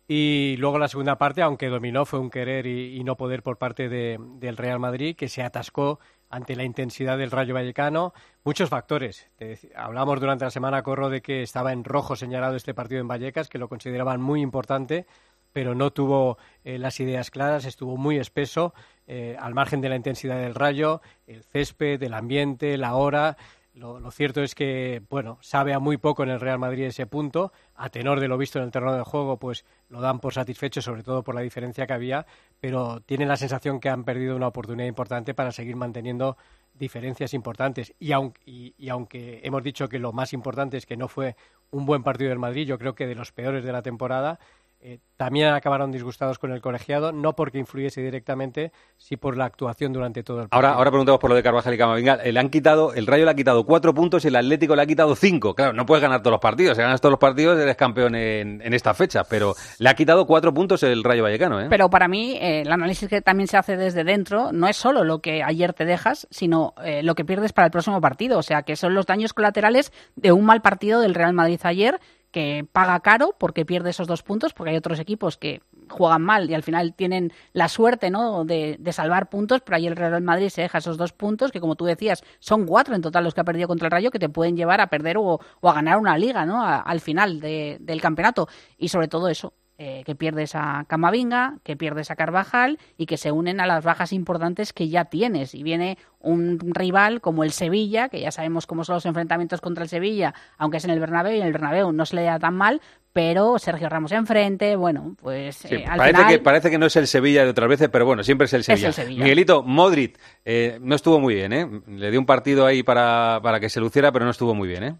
[0.07, 3.89] Y luego la segunda parte, aunque dominó, fue un querer y, no poder por parte
[3.89, 5.99] de- del Real Madrid, que se atascó
[6.35, 8.13] ante la intensidad del Rayo Vallecano.
[8.43, 9.29] Muchos factores.
[9.77, 13.49] Hablamos durante la semana, Corro, de que estaba en rojo señalado este partido en Vallecas,
[13.49, 15.07] que lo consideraban muy importante,
[15.53, 18.75] pero no tuvo eh, las ideas claras, estuvo muy espeso,
[19.07, 23.37] eh, al margen de la intensidad del Rayo, el césped, el ambiente, la hora.
[23.75, 27.07] Lo, lo cierto es que, bueno, sabe a muy poco en el Real Madrid ese
[27.07, 27.53] punto.
[27.75, 30.81] A tenor de lo visto en el terreno de juego, pues lo dan por satisfecho,
[30.81, 32.25] sobre todo por la diferencia que había,
[32.61, 36.37] pero tienen la sensación que han perdido una oportunidad importante para seguir manteniendo
[36.75, 37.95] diferencias importantes.
[37.99, 41.35] Y aunque, y, y aunque hemos dicho que lo más importante es que no fue
[41.73, 44.39] un buen partido del Madrid, yo creo que de los peores de la temporada,
[44.87, 49.95] eh, también acabaron disgustados con el colegiado, no porque influyese directamente, sí por la actuación
[49.95, 50.57] durante todo el partido.
[50.57, 52.17] Ahora, ahora preguntamos por lo de Carvajal y Camavinga.
[52.17, 54.87] Le han quitado, el Rayo le ha quitado cuatro puntos y el Atlético le ha
[54.87, 55.55] quitado cinco.
[55.55, 56.77] Claro, no puedes ganar todos los partidos.
[56.77, 59.25] Si ganas todos los partidos, eres campeón en, en esta fecha.
[59.25, 61.69] Pero le ha quitado cuatro puntos el Rayo Vallecano, ¿eh?
[61.71, 65.03] Pero para mí, eh, el análisis que también se hace desde dentro no es solo
[65.03, 68.39] lo que ayer te dejas, sino eh, lo que pierdes para el próximo partido.
[68.39, 72.01] O sea, que son los daños colaterales de un mal partido del Real Madrid ayer,
[72.35, 76.51] que paga caro porque pierde esos dos puntos, porque hay otros equipos que juegan mal
[76.51, 78.45] y al final tienen la suerte ¿no?
[78.45, 81.61] de, de salvar puntos, pero ayer el Real Madrid se deja esos dos puntos, que
[81.61, 84.19] como tú decías, son cuatro en total los que ha perdido contra el Rayo, que
[84.19, 86.61] te pueden llevar a perder o, a ganar una liga ¿no?
[86.67, 88.49] Al final de- del campeonato.
[88.79, 93.17] Y sobre todo eso, eh, que pierdes a Camavinga, que pierdes a Carvajal y que
[93.17, 95.55] se unen a las bajas importantes que ya tienes.
[95.55, 99.83] Y viene un rival como el Sevilla, que ya sabemos cómo son los enfrentamientos contra
[99.85, 102.39] el Sevilla, aunque es en el Bernabéu y en el Bernabéu no se le da
[102.39, 102.81] tan mal,
[103.13, 106.33] pero Sergio Ramos enfrente, bueno, pues Sí, eh, al parece, final...
[106.33, 108.65] que, parece que no es el Sevilla de otras veces, pero bueno, siempre es el
[108.65, 108.89] Sevilla.
[108.89, 109.23] el Sevilla.
[109.23, 111.69] Miguelito, Modric, eh, no estuvo muy bien, ¿eh?
[111.89, 114.83] Le dio un partido ahí para, para que se luciera, pero no estuvo muy bien,
[114.83, 114.95] ¿eh?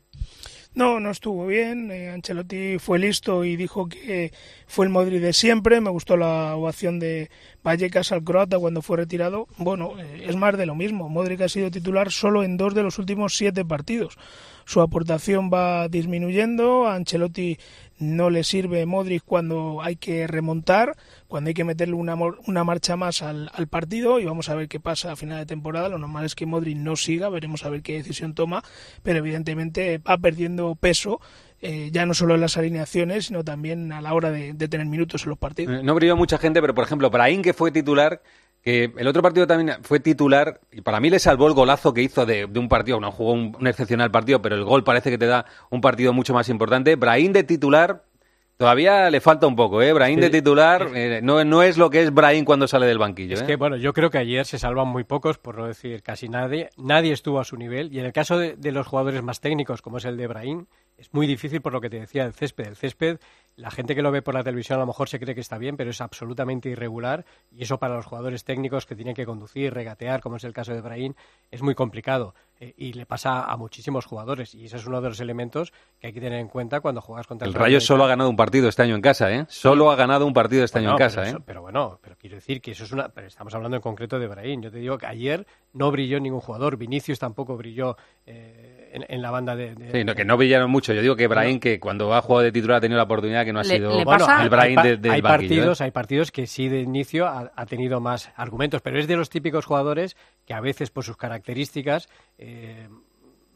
[0.75, 1.91] No, no estuvo bien.
[1.93, 4.33] Eh, Ancelotti fue listo y dijo que
[4.67, 5.81] fue el Madrid de siempre.
[5.81, 7.31] Me gustó la ovación de
[7.63, 9.47] Vallecas al croata cuando fue retirado.
[9.57, 11.09] Bueno, eh, es más de lo mismo.
[11.09, 14.19] Modric ha sido titular solo en dos de los últimos siete partidos.
[14.65, 16.87] Su aportación va disminuyendo.
[16.87, 17.59] A Ancelotti
[17.99, 20.97] no le sirve Modric cuando hay que remontar,
[21.29, 24.69] cuando hay que meterle una, una marcha más al, al partido y vamos a ver
[24.69, 25.89] qué pasa a final de temporada.
[25.89, 28.63] Lo normal es que Modric no siga, veremos a ver qué decisión toma,
[29.03, 31.21] pero evidentemente va perdiendo peso
[31.61, 34.87] eh, ya no solo en las alineaciones, sino también a la hora de, de tener
[34.87, 35.81] minutos en los partidos.
[35.81, 38.21] Eh, No brilló mucha gente, pero por ejemplo, Brahim, que fue titular,
[38.65, 42.03] que el otro partido también fue titular, y para mí le salvó el golazo que
[42.03, 45.11] hizo de, de un partido, no jugó un, un excepcional partido, pero el gol parece
[45.11, 46.97] que te da un partido mucho más importante.
[46.97, 48.03] Brahim de titular,
[48.57, 49.93] Todavía le falta un poco, ¿eh?
[49.93, 53.35] Brahim de titular eh, no, no es lo que es Brahim cuando sale del banquillo.
[53.35, 53.47] Es ¿eh?
[53.47, 56.71] que, bueno, yo creo que ayer se salvan muy pocos, por no decir casi nadie.
[56.77, 57.93] Nadie estuvo a su nivel.
[57.93, 60.67] Y en el caso de, de los jugadores más técnicos, como es el de Brahim,
[60.97, 62.69] es muy difícil por lo que te decía el césped.
[62.69, 63.19] El césped,
[63.57, 65.59] la gente que lo ve por la televisión a lo mejor se cree que está
[65.59, 67.25] bien, pero es absolutamente irregular.
[67.53, 70.73] Y eso para los jugadores técnicos que tienen que conducir, regatear, como es el caso
[70.73, 71.15] de Brahim,
[71.51, 72.35] es muy complicado.
[72.61, 74.55] Eh, y le pasa a muchísimos jugadores.
[74.55, 77.27] Y ese es uno de los elementos que hay que tener en cuenta cuando juegas
[77.27, 79.45] contra el, El Rayo solo ha ganado un partido este año en casa, ¿eh?
[79.49, 81.37] Solo ha ganado un partido este año en casa, ¿eh?
[81.45, 83.09] pero bueno, pero quiero decir que eso es una.
[83.09, 84.63] Pero estamos hablando en concreto de Brahim.
[84.63, 86.77] Yo te digo que ayer no brilló ningún jugador.
[86.77, 89.75] Vinicius tampoco brilló eh, en, en la banda de.
[89.75, 90.93] de- Sí, no, que no brillaron mucho.
[90.93, 93.53] Yo digo que Brahim, que cuando ha jugado de titular ha tenido la oportunidad, que
[93.53, 95.57] no ha Le- sido le el Brahim hay, de- del hay banquillo, ¿eh?
[95.59, 99.17] partidos, hay partidos que sí de inicio ha, ha tenido más argumentos, pero es de
[99.17, 100.17] los típicos jugadores
[100.47, 102.89] que a veces por sus características eh,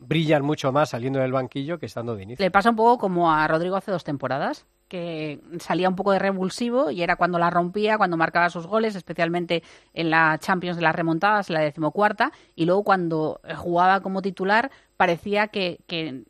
[0.00, 2.44] brillan mucho más saliendo del banquillo que estando de inicio.
[2.44, 6.18] Le pasa un poco como a Rodrigo hace dos temporadas, que salía un poco de
[6.18, 9.62] revulsivo y era cuando la rompía, cuando marcaba sus goles, especialmente
[9.94, 14.70] en la Champions de las remontadas, en la decimocuarta, y luego cuando jugaba como titular
[14.96, 16.24] parecía que, que,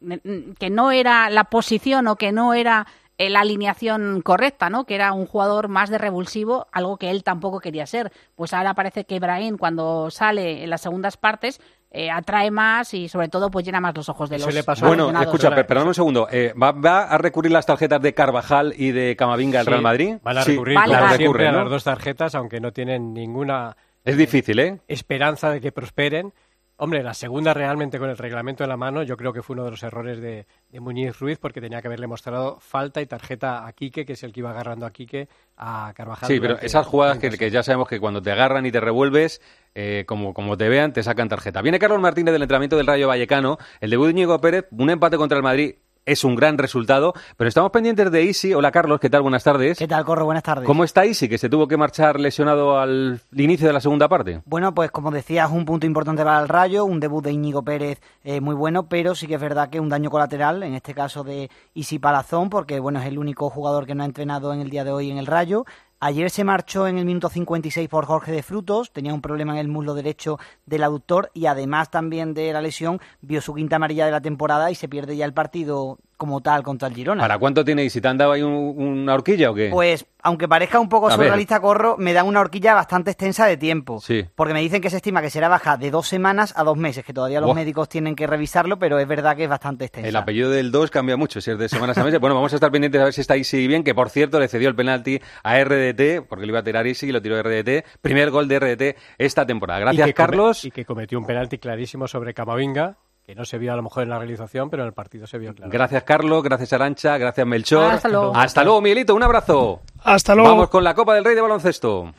[0.59, 2.87] que no era la posición o que no era
[3.21, 4.85] eh, la alineación correcta, ¿no?
[4.85, 8.13] Que era un jugador más de revulsivo, algo que él tampoco quería ser.
[8.37, 11.61] Pues ahora parece que Ibrahim, cuando sale en las segundas partes,
[11.91, 14.61] eh, atrae más y sobre todo pues llena más los ojos de los Bueno,
[15.07, 15.23] aficionados.
[15.23, 16.29] escucha, per- perdón un segundo.
[16.31, 19.83] Eh, ¿va, va a recurrir las tarjetas de Carvajal y de Camavinga el Sí, Real
[19.83, 20.17] Madrid?
[20.23, 20.79] Van a Sí, recurrir,
[21.17, 24.81] siempre, a las dos tarjetas, aunque no tienen ninguna Es difícil, ¿eh?
[24.89, 26.33] esperanza de que prosperen.
[26.81, 29.65] Hombre, la segunda realmente con el reglamento en la mano, yo creo que fue uno
[29.65, 33.67] de los errores de, de Muñiz Ruiz, porque tenía que haberle mostrado falta y tarjeta
[33.67, 36.29] a Quique, que es el que iba agarrando a Quique, a Carvajal.
[36.29, 39.43] Sí, pero esas jugadas que, que ya sabemos que cuando te agarran y te revuelves,
[39.75, 41.63] eh, como, como te vean, te sacan tarjeta.
[41.63, 45.17] Viene Carlos Martínez del entrenamiento del Rayo Vallecano, el debut de Íñigo Pérez, un empate
[45.17, 45.75] contra el Madrid
[46.09, 48.55] es un gran resultado, pero estamos pendientes de Isi.
[48.55, 49.23] Hola Carlos, ¿qué tal?
[49.23, 49.79] Buenas tardes.
[49.79, 50.25] ¿Qué tal, Corro?
[50.25, 50.67] Buenas tardes.
[50.67, 54.41] ¿Cómo está Isi, que se tuvo que marchar lesionado al inicio de la segunda parte?
[54.47, 58.01] Bueno, pues como decías, un punto importante para el Rayo, un debut de Íñigo Pérez
[58.25, 61.25] eh, muy bueno, pero sí que es verdad que un daño colateral, en este caso
[61.25, 64.71] de Isi Palazón, porque bueno, es el único jugador que no ha entrenado en el
[64.71, 65.67] día de hoy en el Rayo.
[66.01, 69.59] Ayer se marchó en el minuto 56 por Jorge de Frutos, tenía un problema en
[69.59, 74.05] el muslo derecho del aductor y además también de la lesión vio su quinta amarilla
[74.05, 77.23] de la temporada y se pierde ya el partido como tal contra el Girona.
[77.23, 78.01] ¿Para cuánto tiene Isi?
[78.03, 79.71] ¿Te han dado ahí un- una horquilla o qué?
[79.71, 81.29] Pues, aunque parezca un poco A ver.
[81.29, 84.01] surrealista, Corro, me da una horquilla bastante extensa de tiempo.
[84.01, 84.27] Sí.
[84.35, 87.05] Porque me dicen que se estima que será baja de dos semanas a dos meses,
[87.05, 90.09] que todavía los médicos tienen que revisarlo, pero es verdad que es bastante extensa.
[90.09, 92.19] El apellido del 2 cambia mucho, si es de semanas a meses.
[92.21, 94.49] Bueno, vamos a estar pendientes a ver si está Isi bien, que por cierto le
[94.49, 97.85] cedió el penalti a RDT, porque le iba a tirar Isi y lo tiró RDT.
[98.03, 99.79] Primer gol de RDT esta temporada.
[99.81, 100.65] Y Gracias, come- Carlos.
[100.65, 102.97] y que cometió un penalti clarísimo sobre Camavinga,
[103.29, 105.37] que no se vio a lo mejor en la realización, pero en el partido se
[105.37, 105.71] vio claro.
[105.71, 106.43] Gracias, Carlos.
[106.43, 107.19] Gracias, Arancha.
[107.19, 107.93] Gracias, Melchor.
[107.93, 108.33] Hasta luego.
[108.35, 109.15] Hasta luego, Miguelito.
[109.15, 109.83] Un abrazo.
[110.03, 110.49] Hasta luego.
[110.49, 112.15] Vamos con la Copa del Rey de Baloncesto.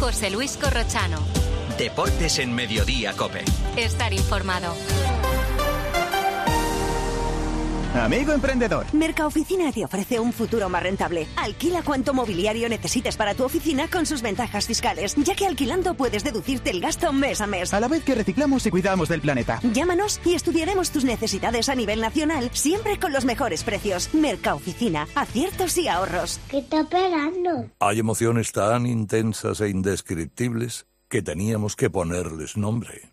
[0.00, 1.20] José Luis Corrochano.
[1.78, 3.44] Deportes en Mediodía, Cope.
[3.78, 4.74] Estar informado.
[7.94, 8.86] Amigo emprendedor.
[8.92, 11.28] Mercaoficina te ofrece un futuro más rentable.
[11.36, 16.24] Alquila cuanto mobiliario necesites para tu oficina con sus ventajas fiscales, ya que alquilando puedes
[16.24, 17.72] deducirte el gasto mes a mes.
[17.72, 19.60] A la vez que reciclamos y cuidamos del planeta.
[19.62, 24.12] Llámanos y estudiaremos tus necesidades a nivel nacional, siempre con los mejores precios.
[24.12, 26.40] Mercaoficina, aciertos y ahorros.
[26.50, 27.70] ¿Qué está esperando?
[27.78, 33.12] Hay emociones tan intensas e indescriptibles que teníamos que ponerles nombre.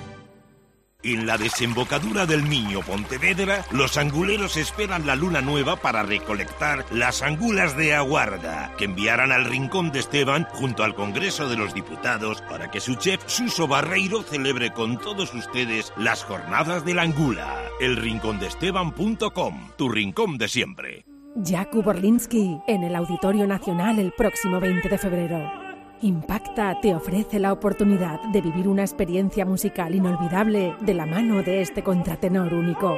[1.03, 7.23] En la desembocadura del Miño Pontevedra, los anguleros esperan la luna nueva para recolectar las
[7.23, 12.43] angulas de aguarda, que enviarán al Rincón de Esteban junto al Congreso de los Diputados
[12.43, 17.63] para que su chef Suso Barreiro celebre con todos ustedes las jornadas de la angula.
[17.79, 21.05] Elrincondeesteban.com, tu rincón de siempre.
[21.43, 25.60] Jakub Orlinsky en el Auditorio Nacional el próximo 20 de febrero.
[26.03, 31.61] Impacta te ofrece la oportunidad de vivir una experiencia musical inolvidable de la mano de
[31.61, 32.97] este contratenor único.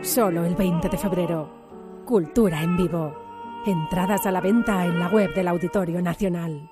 [0.00, 2.02] Solo el 20 de febrero.
[2.04, 3.14] Cultura en vivo.
[3.66, 6.71] Entradas a la venta en la web del Auditorio Nacional.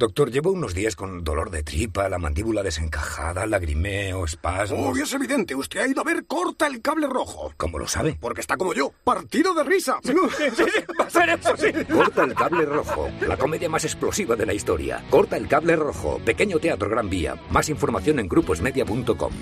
[0.00, 4.96] Doctor, llevo unos días con dolor de tripa, la mandíbula desencajada, lagrimeo, espasmos.
[4.98, 7.52] Oh, es evidente, usted ha ido a ver Corta el Cable Rojo.
[7.58, 8.16] ¿Cómo lo sabe?
[8.18, 9.98] Porque está como yo, partido de risa.
[10.02, 10.64] Sí, sí, sí,
[10.98, 11.84] va a ser eso, sí.
[11.92, 15.04] Corta el Cable Rojo, la comedia más explosiva de la historia.
[15.10, 17.36] Corta el Cable Rojo, pequeño teatro Gran Vía.
[17.50, 19.32] Más información en gruposmedia.com.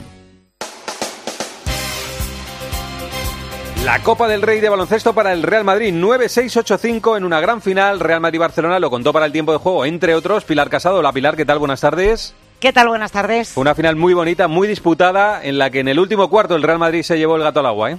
[3.88, 8.00] La Copa del Rey de baloncesto para el Real Madrid 9-6-8-5 en una gran final.
[8.00, 10.98] Real Madrid-Barcelona lo contó para el tiempo de juego, entre otros, Pilar Casado.
[10.98, 11.58] Hola Pilar, ¿qué tal?
[11.58, 12.34] Buenas tardes.
[12.60, 12.88] ¿Qué tal?
[12.88, 13.56] Buenas tardes.
[13.56, 16.78] Una final muy bonita, muy disputada, en la que en el último cuarto el Real
[16.78, 17.98] Madrid se llevó el gato al agua, ¿eh?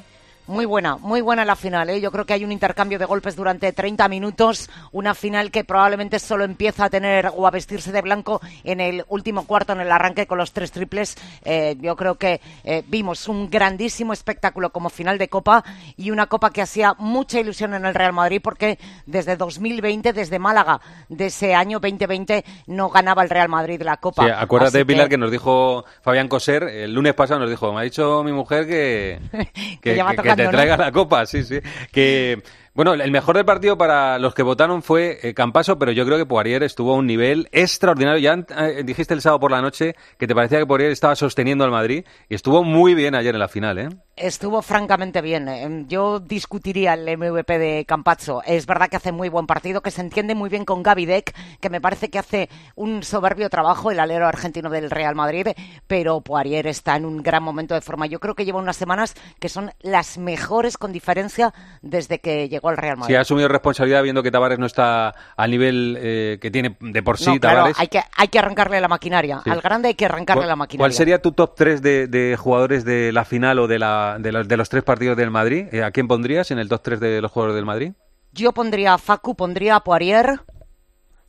[0.50, 1.92] Muy buena, muy buena la final.
[1.92, 2.02] ¿eh?
[2.02, 4.68] Yo creo que hay un intercambio de golpes durante 30 minutos.
[4.92, 9.06] Una final que probablemente solo empieza a tener o a vestirse de blanco en el
[9.10, 11.18] último cuarto, en el arranque con los tres triples.
[11.46, 15.64] Eh, yo creo que eh, vimos un grandísimo espectáculo como final de Copa
[15.96, 20.40] y una Copa que hacía mucha ilusión en el Real Madrid porque desde 2020, desde
[20.40, 24.26] Málaga de ese año 2020, no ganaba el Real Madrid la Copa.
[24.26, 25.18] Sí, acuérdate, Pilar, que...
[25.20, 29.20] nos dijo Fabián Coser el lunes pasado, nos dijo, me ha dicho mi mujer que,
[29.82, 30.52] que, ya que te ¿no?
[30.52, 31.60] traiga la copa, sí, sí.
[31.92, 32.42] Que
[32.80, 36.18] bueno, el mejor del partido para los que votaron fue eh, Campaso, pero yo creo
[36.18, 38.20] que Poirier estuvo a un nivel extraordinario.
[38.20, 41.66] Ya eh, dijiste el sábado por la noche que te parecía que Poirier estaba sosteniendo
[41.66, 43.90] al Madrid y estuvo muy bien ayer en la final, ¿eh?
[44.20, 45.48] Estuvo francamente bien.
[45.48, 48.42] Eh, Yo discutiría el MVP de Campazzo.
[48.46, 51.34] Es verdad que hace muy buen partido, que se entiende muy bien con Gaby Deck,
[51.62, 55.48] que me parece que hace un soberbio trabajo el alero argentino del Real Madrid,
[55.88, 58.08] pero Poirier está en un gran momento de forma.
[58.08, 62.70] Yo creo que lleva unas semanas que son las mejores con diferencia desde que llegó
[62.70, 63.16] al Real Madrid.
[63.16, 67.18] ha asumido responsabilidad viendo que Tavares no está al nivel eh, que tiene de por
[67.18, 67.80] sí No, claro, Tavares.
[67.80, 69.40] hay que, hay que arrancarle la maquinaria.
[69.44, 69.50] Sí.
[69.50, 70.82] Al grande hay que arrancarle ¿Cuál- la maquinaria.
[70.84, 74.32] ¿Cuál sería tu top 3 de, de jugadores de la final o de, la, de,
[74.32, 75.66] los, de los tres partidos del Madrid?
[75.72, 77.94] Eh, ¿A quién pondrías en el top 3 de los jugadores del Madrid?
[78.32, 80.40] Yo pondría a Facu, pondría a Poirier.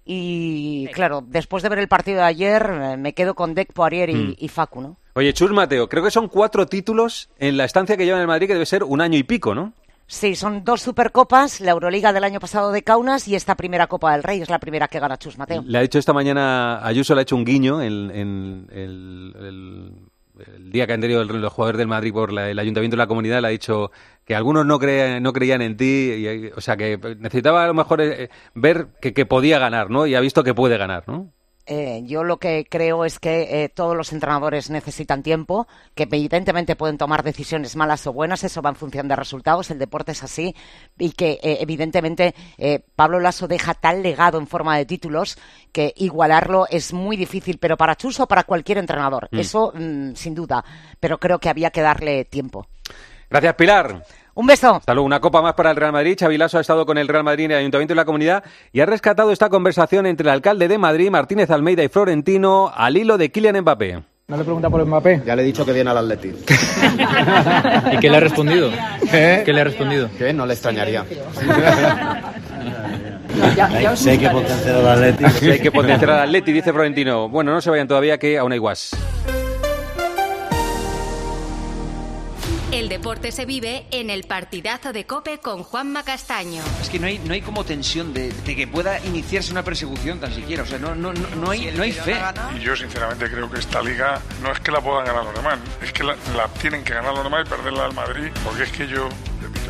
[0.05, 4.11] Y claro, después de ver el partido de ayer, eh, me quedo con Deck, Poirier
[4.11, 4.35] y, Mm.
[4.39, 4.97] y Facu, ¿no?
[5.15, 8.29] Oye, Chus Mateo, creo que son cuatro títulos en la estancia que lleva en el
[8.29, 9.73] Madrid, que debe ser un año y pico, ¿no?
[10.07, 14.13] Sí, son dos supercopas, la Euroliga del año pasado de Kaunas y esta primera Copa
[14.13, 15.63] del Rey, es la primera que gana Chus Mateo.
[15.65, 20.10] Le ha dicho esta mañana, Ayuso le ha hecho un guiño en, en
[20.57, 23.07] el día que han tenido los jugadores del Madrid por la- el ayuntamiento de la
[23.07, 23.91] comunidad, le ha dicho
[24.25, 25.85] que algunos no, creían, no creían en ti,
[26.17, 30.07] y, o sea que necesitaba a lo mejor eh, ver que, que podía ganar, ¿no?
[30.07, 31.33] Y ha visto que puede ganar, ¿no?
[31.73, 36.75] Eh, yo lo que creo es que eh, todos los entrenadores necesitan tiempo, que evidentemente
[36.75, 40.25] pueden tomar decisiones malas o buenas, eso va en función de resultados, el deporte es
[40.25, 40.57] así,
[40.99, 42.35] y que eh, evidentemente
[42.97, 45.39] Pablo Lasso deja tal legado en forma de títulos
[45.71, 49.39] que igualarlo es muy difícil, pero para Chus o para cualquier entrenador, Mm.
[49.39, 50.65] eso mm, sin duda,
[50.99, 52.67] pero creo que había que darle tiempo.
[53.31, 54.05] Gracias, Pilar.
[54.35, 54.77] Un beso.
[54.77, 55.07] Hasta luego.
[55.07, 56.17] Una copa más para el Real Madrid.
[56.19, 58.81] Xavi Lasso ha estado con el Real Madrid en el Ayuntamiento de la Comunidad y
[58.81, 63.19] ha rescatado esta conversación entre el alcalde de Madrid, Martínez Almeida y Florentino, al hilo
[63.19, 64.03] de Kylian Mbappé.
[64.29, 65.23] ¿No le pregunta por Mbappé?
[65.27, 66.29] Ya le he dicho que viene al Atleti.
[67.93, 68.71] ¿Y qué le ha respondido?
[69.11, 70.09] ¿Qué le ha respondido?
[70.17, 71.05] Que no le extrañaría.
[73.95, 75.25] Si hay que potenciar al Atleti.
[75.39, 77.29] Si hay que potenciar al Atleti, dice Florentino.
[77.29, 78.91] Bueno, no se vayan todavía que aún hay guas.
[82.81, 86.63] El deporte se vive en el partidazo de Cope con Juanma Castaño.
[86.81, 90.19] Es que no hay, no hay como tensión de, de que pueda iniciarse una persecución
[90.19, 90.63] tan siquiera.
[90.63, 92.17] O sea, no, no, no, no hay, no hay fe.
[92.57, 95.59] Y yo sinceramente creo que esta liga no es que la puedan ganar los demás,
[95.83, 98.73] es que la, la tienen que ganar los demás y perderla al Madrid, porque es
[98.73, 99.11] que yo,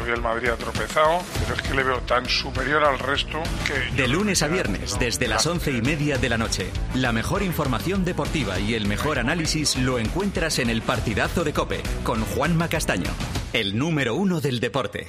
[0.09, 3.94] el Madrid ha tropezado, pero es que le veo tan superior al resto que...
[3.96, 6.70] De lunes a viernes, desde las once y media de la noche.
[6.94, 11.82] La mejor información deportiva y el mejor análisis lo encuentras en el partidazo de Cope
[12.05, 13.11] con Juanma Castaño,
[13.53, 15.09] el número uno del deporte.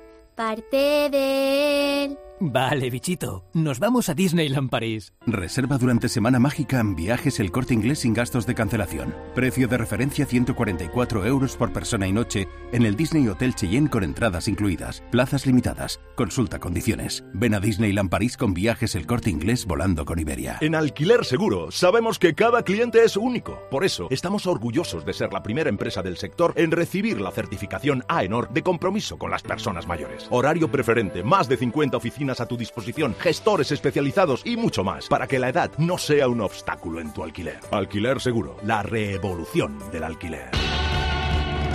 [0.35, 2.17] parte de él.
[2.43, 3.45] Vale, bichito.
[3.53, 5.13] Nos vamos a Disneyland París.
[5.27, 9.13] Reserva durante Semana Mágica en viajes el corte inglés sin gastos de cancelación.
[9.35, 14.03] Precio de referencia 144 euros por persona y noche en el Disney Hotel Cheyenne con
[14.03, 15.03] entradas incluidas.
[15.11, 15.99] Plazas limitadas.
[16.15, 17.23] Consulta condiciones.
[17.35, 20.57] Ven a Disneyland París con viajes el corte inglés volando con Iberia.
[20.61, 23.61] En Alquiler Seguro sabemos que cada cliente es único.
[23.69, 28.03] Por eso estamos orgullosos de ser la primera empresa del sector en recibir la certificación
[28.07, 30.25] AENOR de compromiso con las personas mayores.
[30.31, 35.27] Horario preferente, más de 50 oficinas a tu disposición, gestores especializados y mucho más para
[35.27, 37.59] que la edad no sea un obstáculo en tu alquiler.
[37.71, 40.49] Alquiler Seguro, la revolución del alquiler.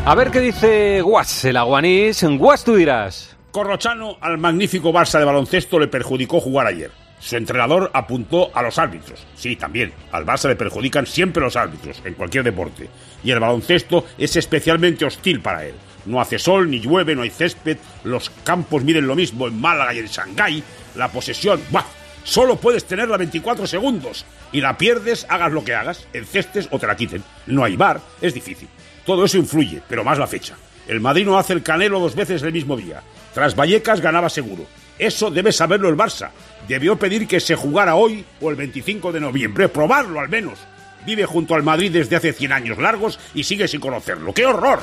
[0.07, 2.23] A ver qué dice Guas, el aguanís.
[2.39, 3.37] Guas, tú dirás.
[3.51, 6.93] Corrochano al magnífico Barça de baloncesto le perjudicó jugar ayer.
[7.19, 9.27] Su entrenador apuntó a los árbitros.
[9.35, 9.93] Sí, también.
[10.13, 12.89] Al Barça le perjudican siempre los árbitros, en cualquier deporte.
[13.25, 15.75] Y el baloncesto es especialmente hostil para él.
[16.07, 19.93] No hace sol, ni llueve, no hay césped, los campos miden lo mismo en Málaga
[19.93, 20.63] y en Shanghái,
[20.95, 21.85] la posesión, ¡buah!
[22.25, 26.87] Solo puedes tenerla 24 segundos y la pierdes, hagas lo que hagas, encestes o te
[26.89, 27.23] la quiten.
[27.47, 28.69] No hay bar, es difícil.
[29.05, 30.57] Todo eso influye, pero más la fecha.
[30.89, 33.01] El Madrid no hace el canelo dos veces el mismo día.
[33.33, 34.67] Tras Vallecas ganaba seguro.
[34.99, 36.31] Eso debe saberlo el Barça.
[36.67, 40.59] Debió pedir que se jugara hoy o el 25 de noviembre, probarlo al menos.
[41.05, 44.35] Vive junto al Madrid desde hace 100 años largos y sigue sin conocerlo.
[44.35, 44.81] ¡Qué horror!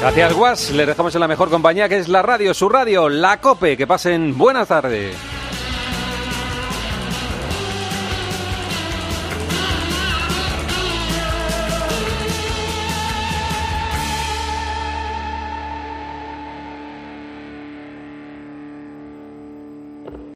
[0.00, 0.70] Gracias, Guas.
[0.70, 3.76] Le dejamos en la mejor compañía que es la radio, su radio, la COPE.
[3.76, 5.16] Que pasen buenas tardes.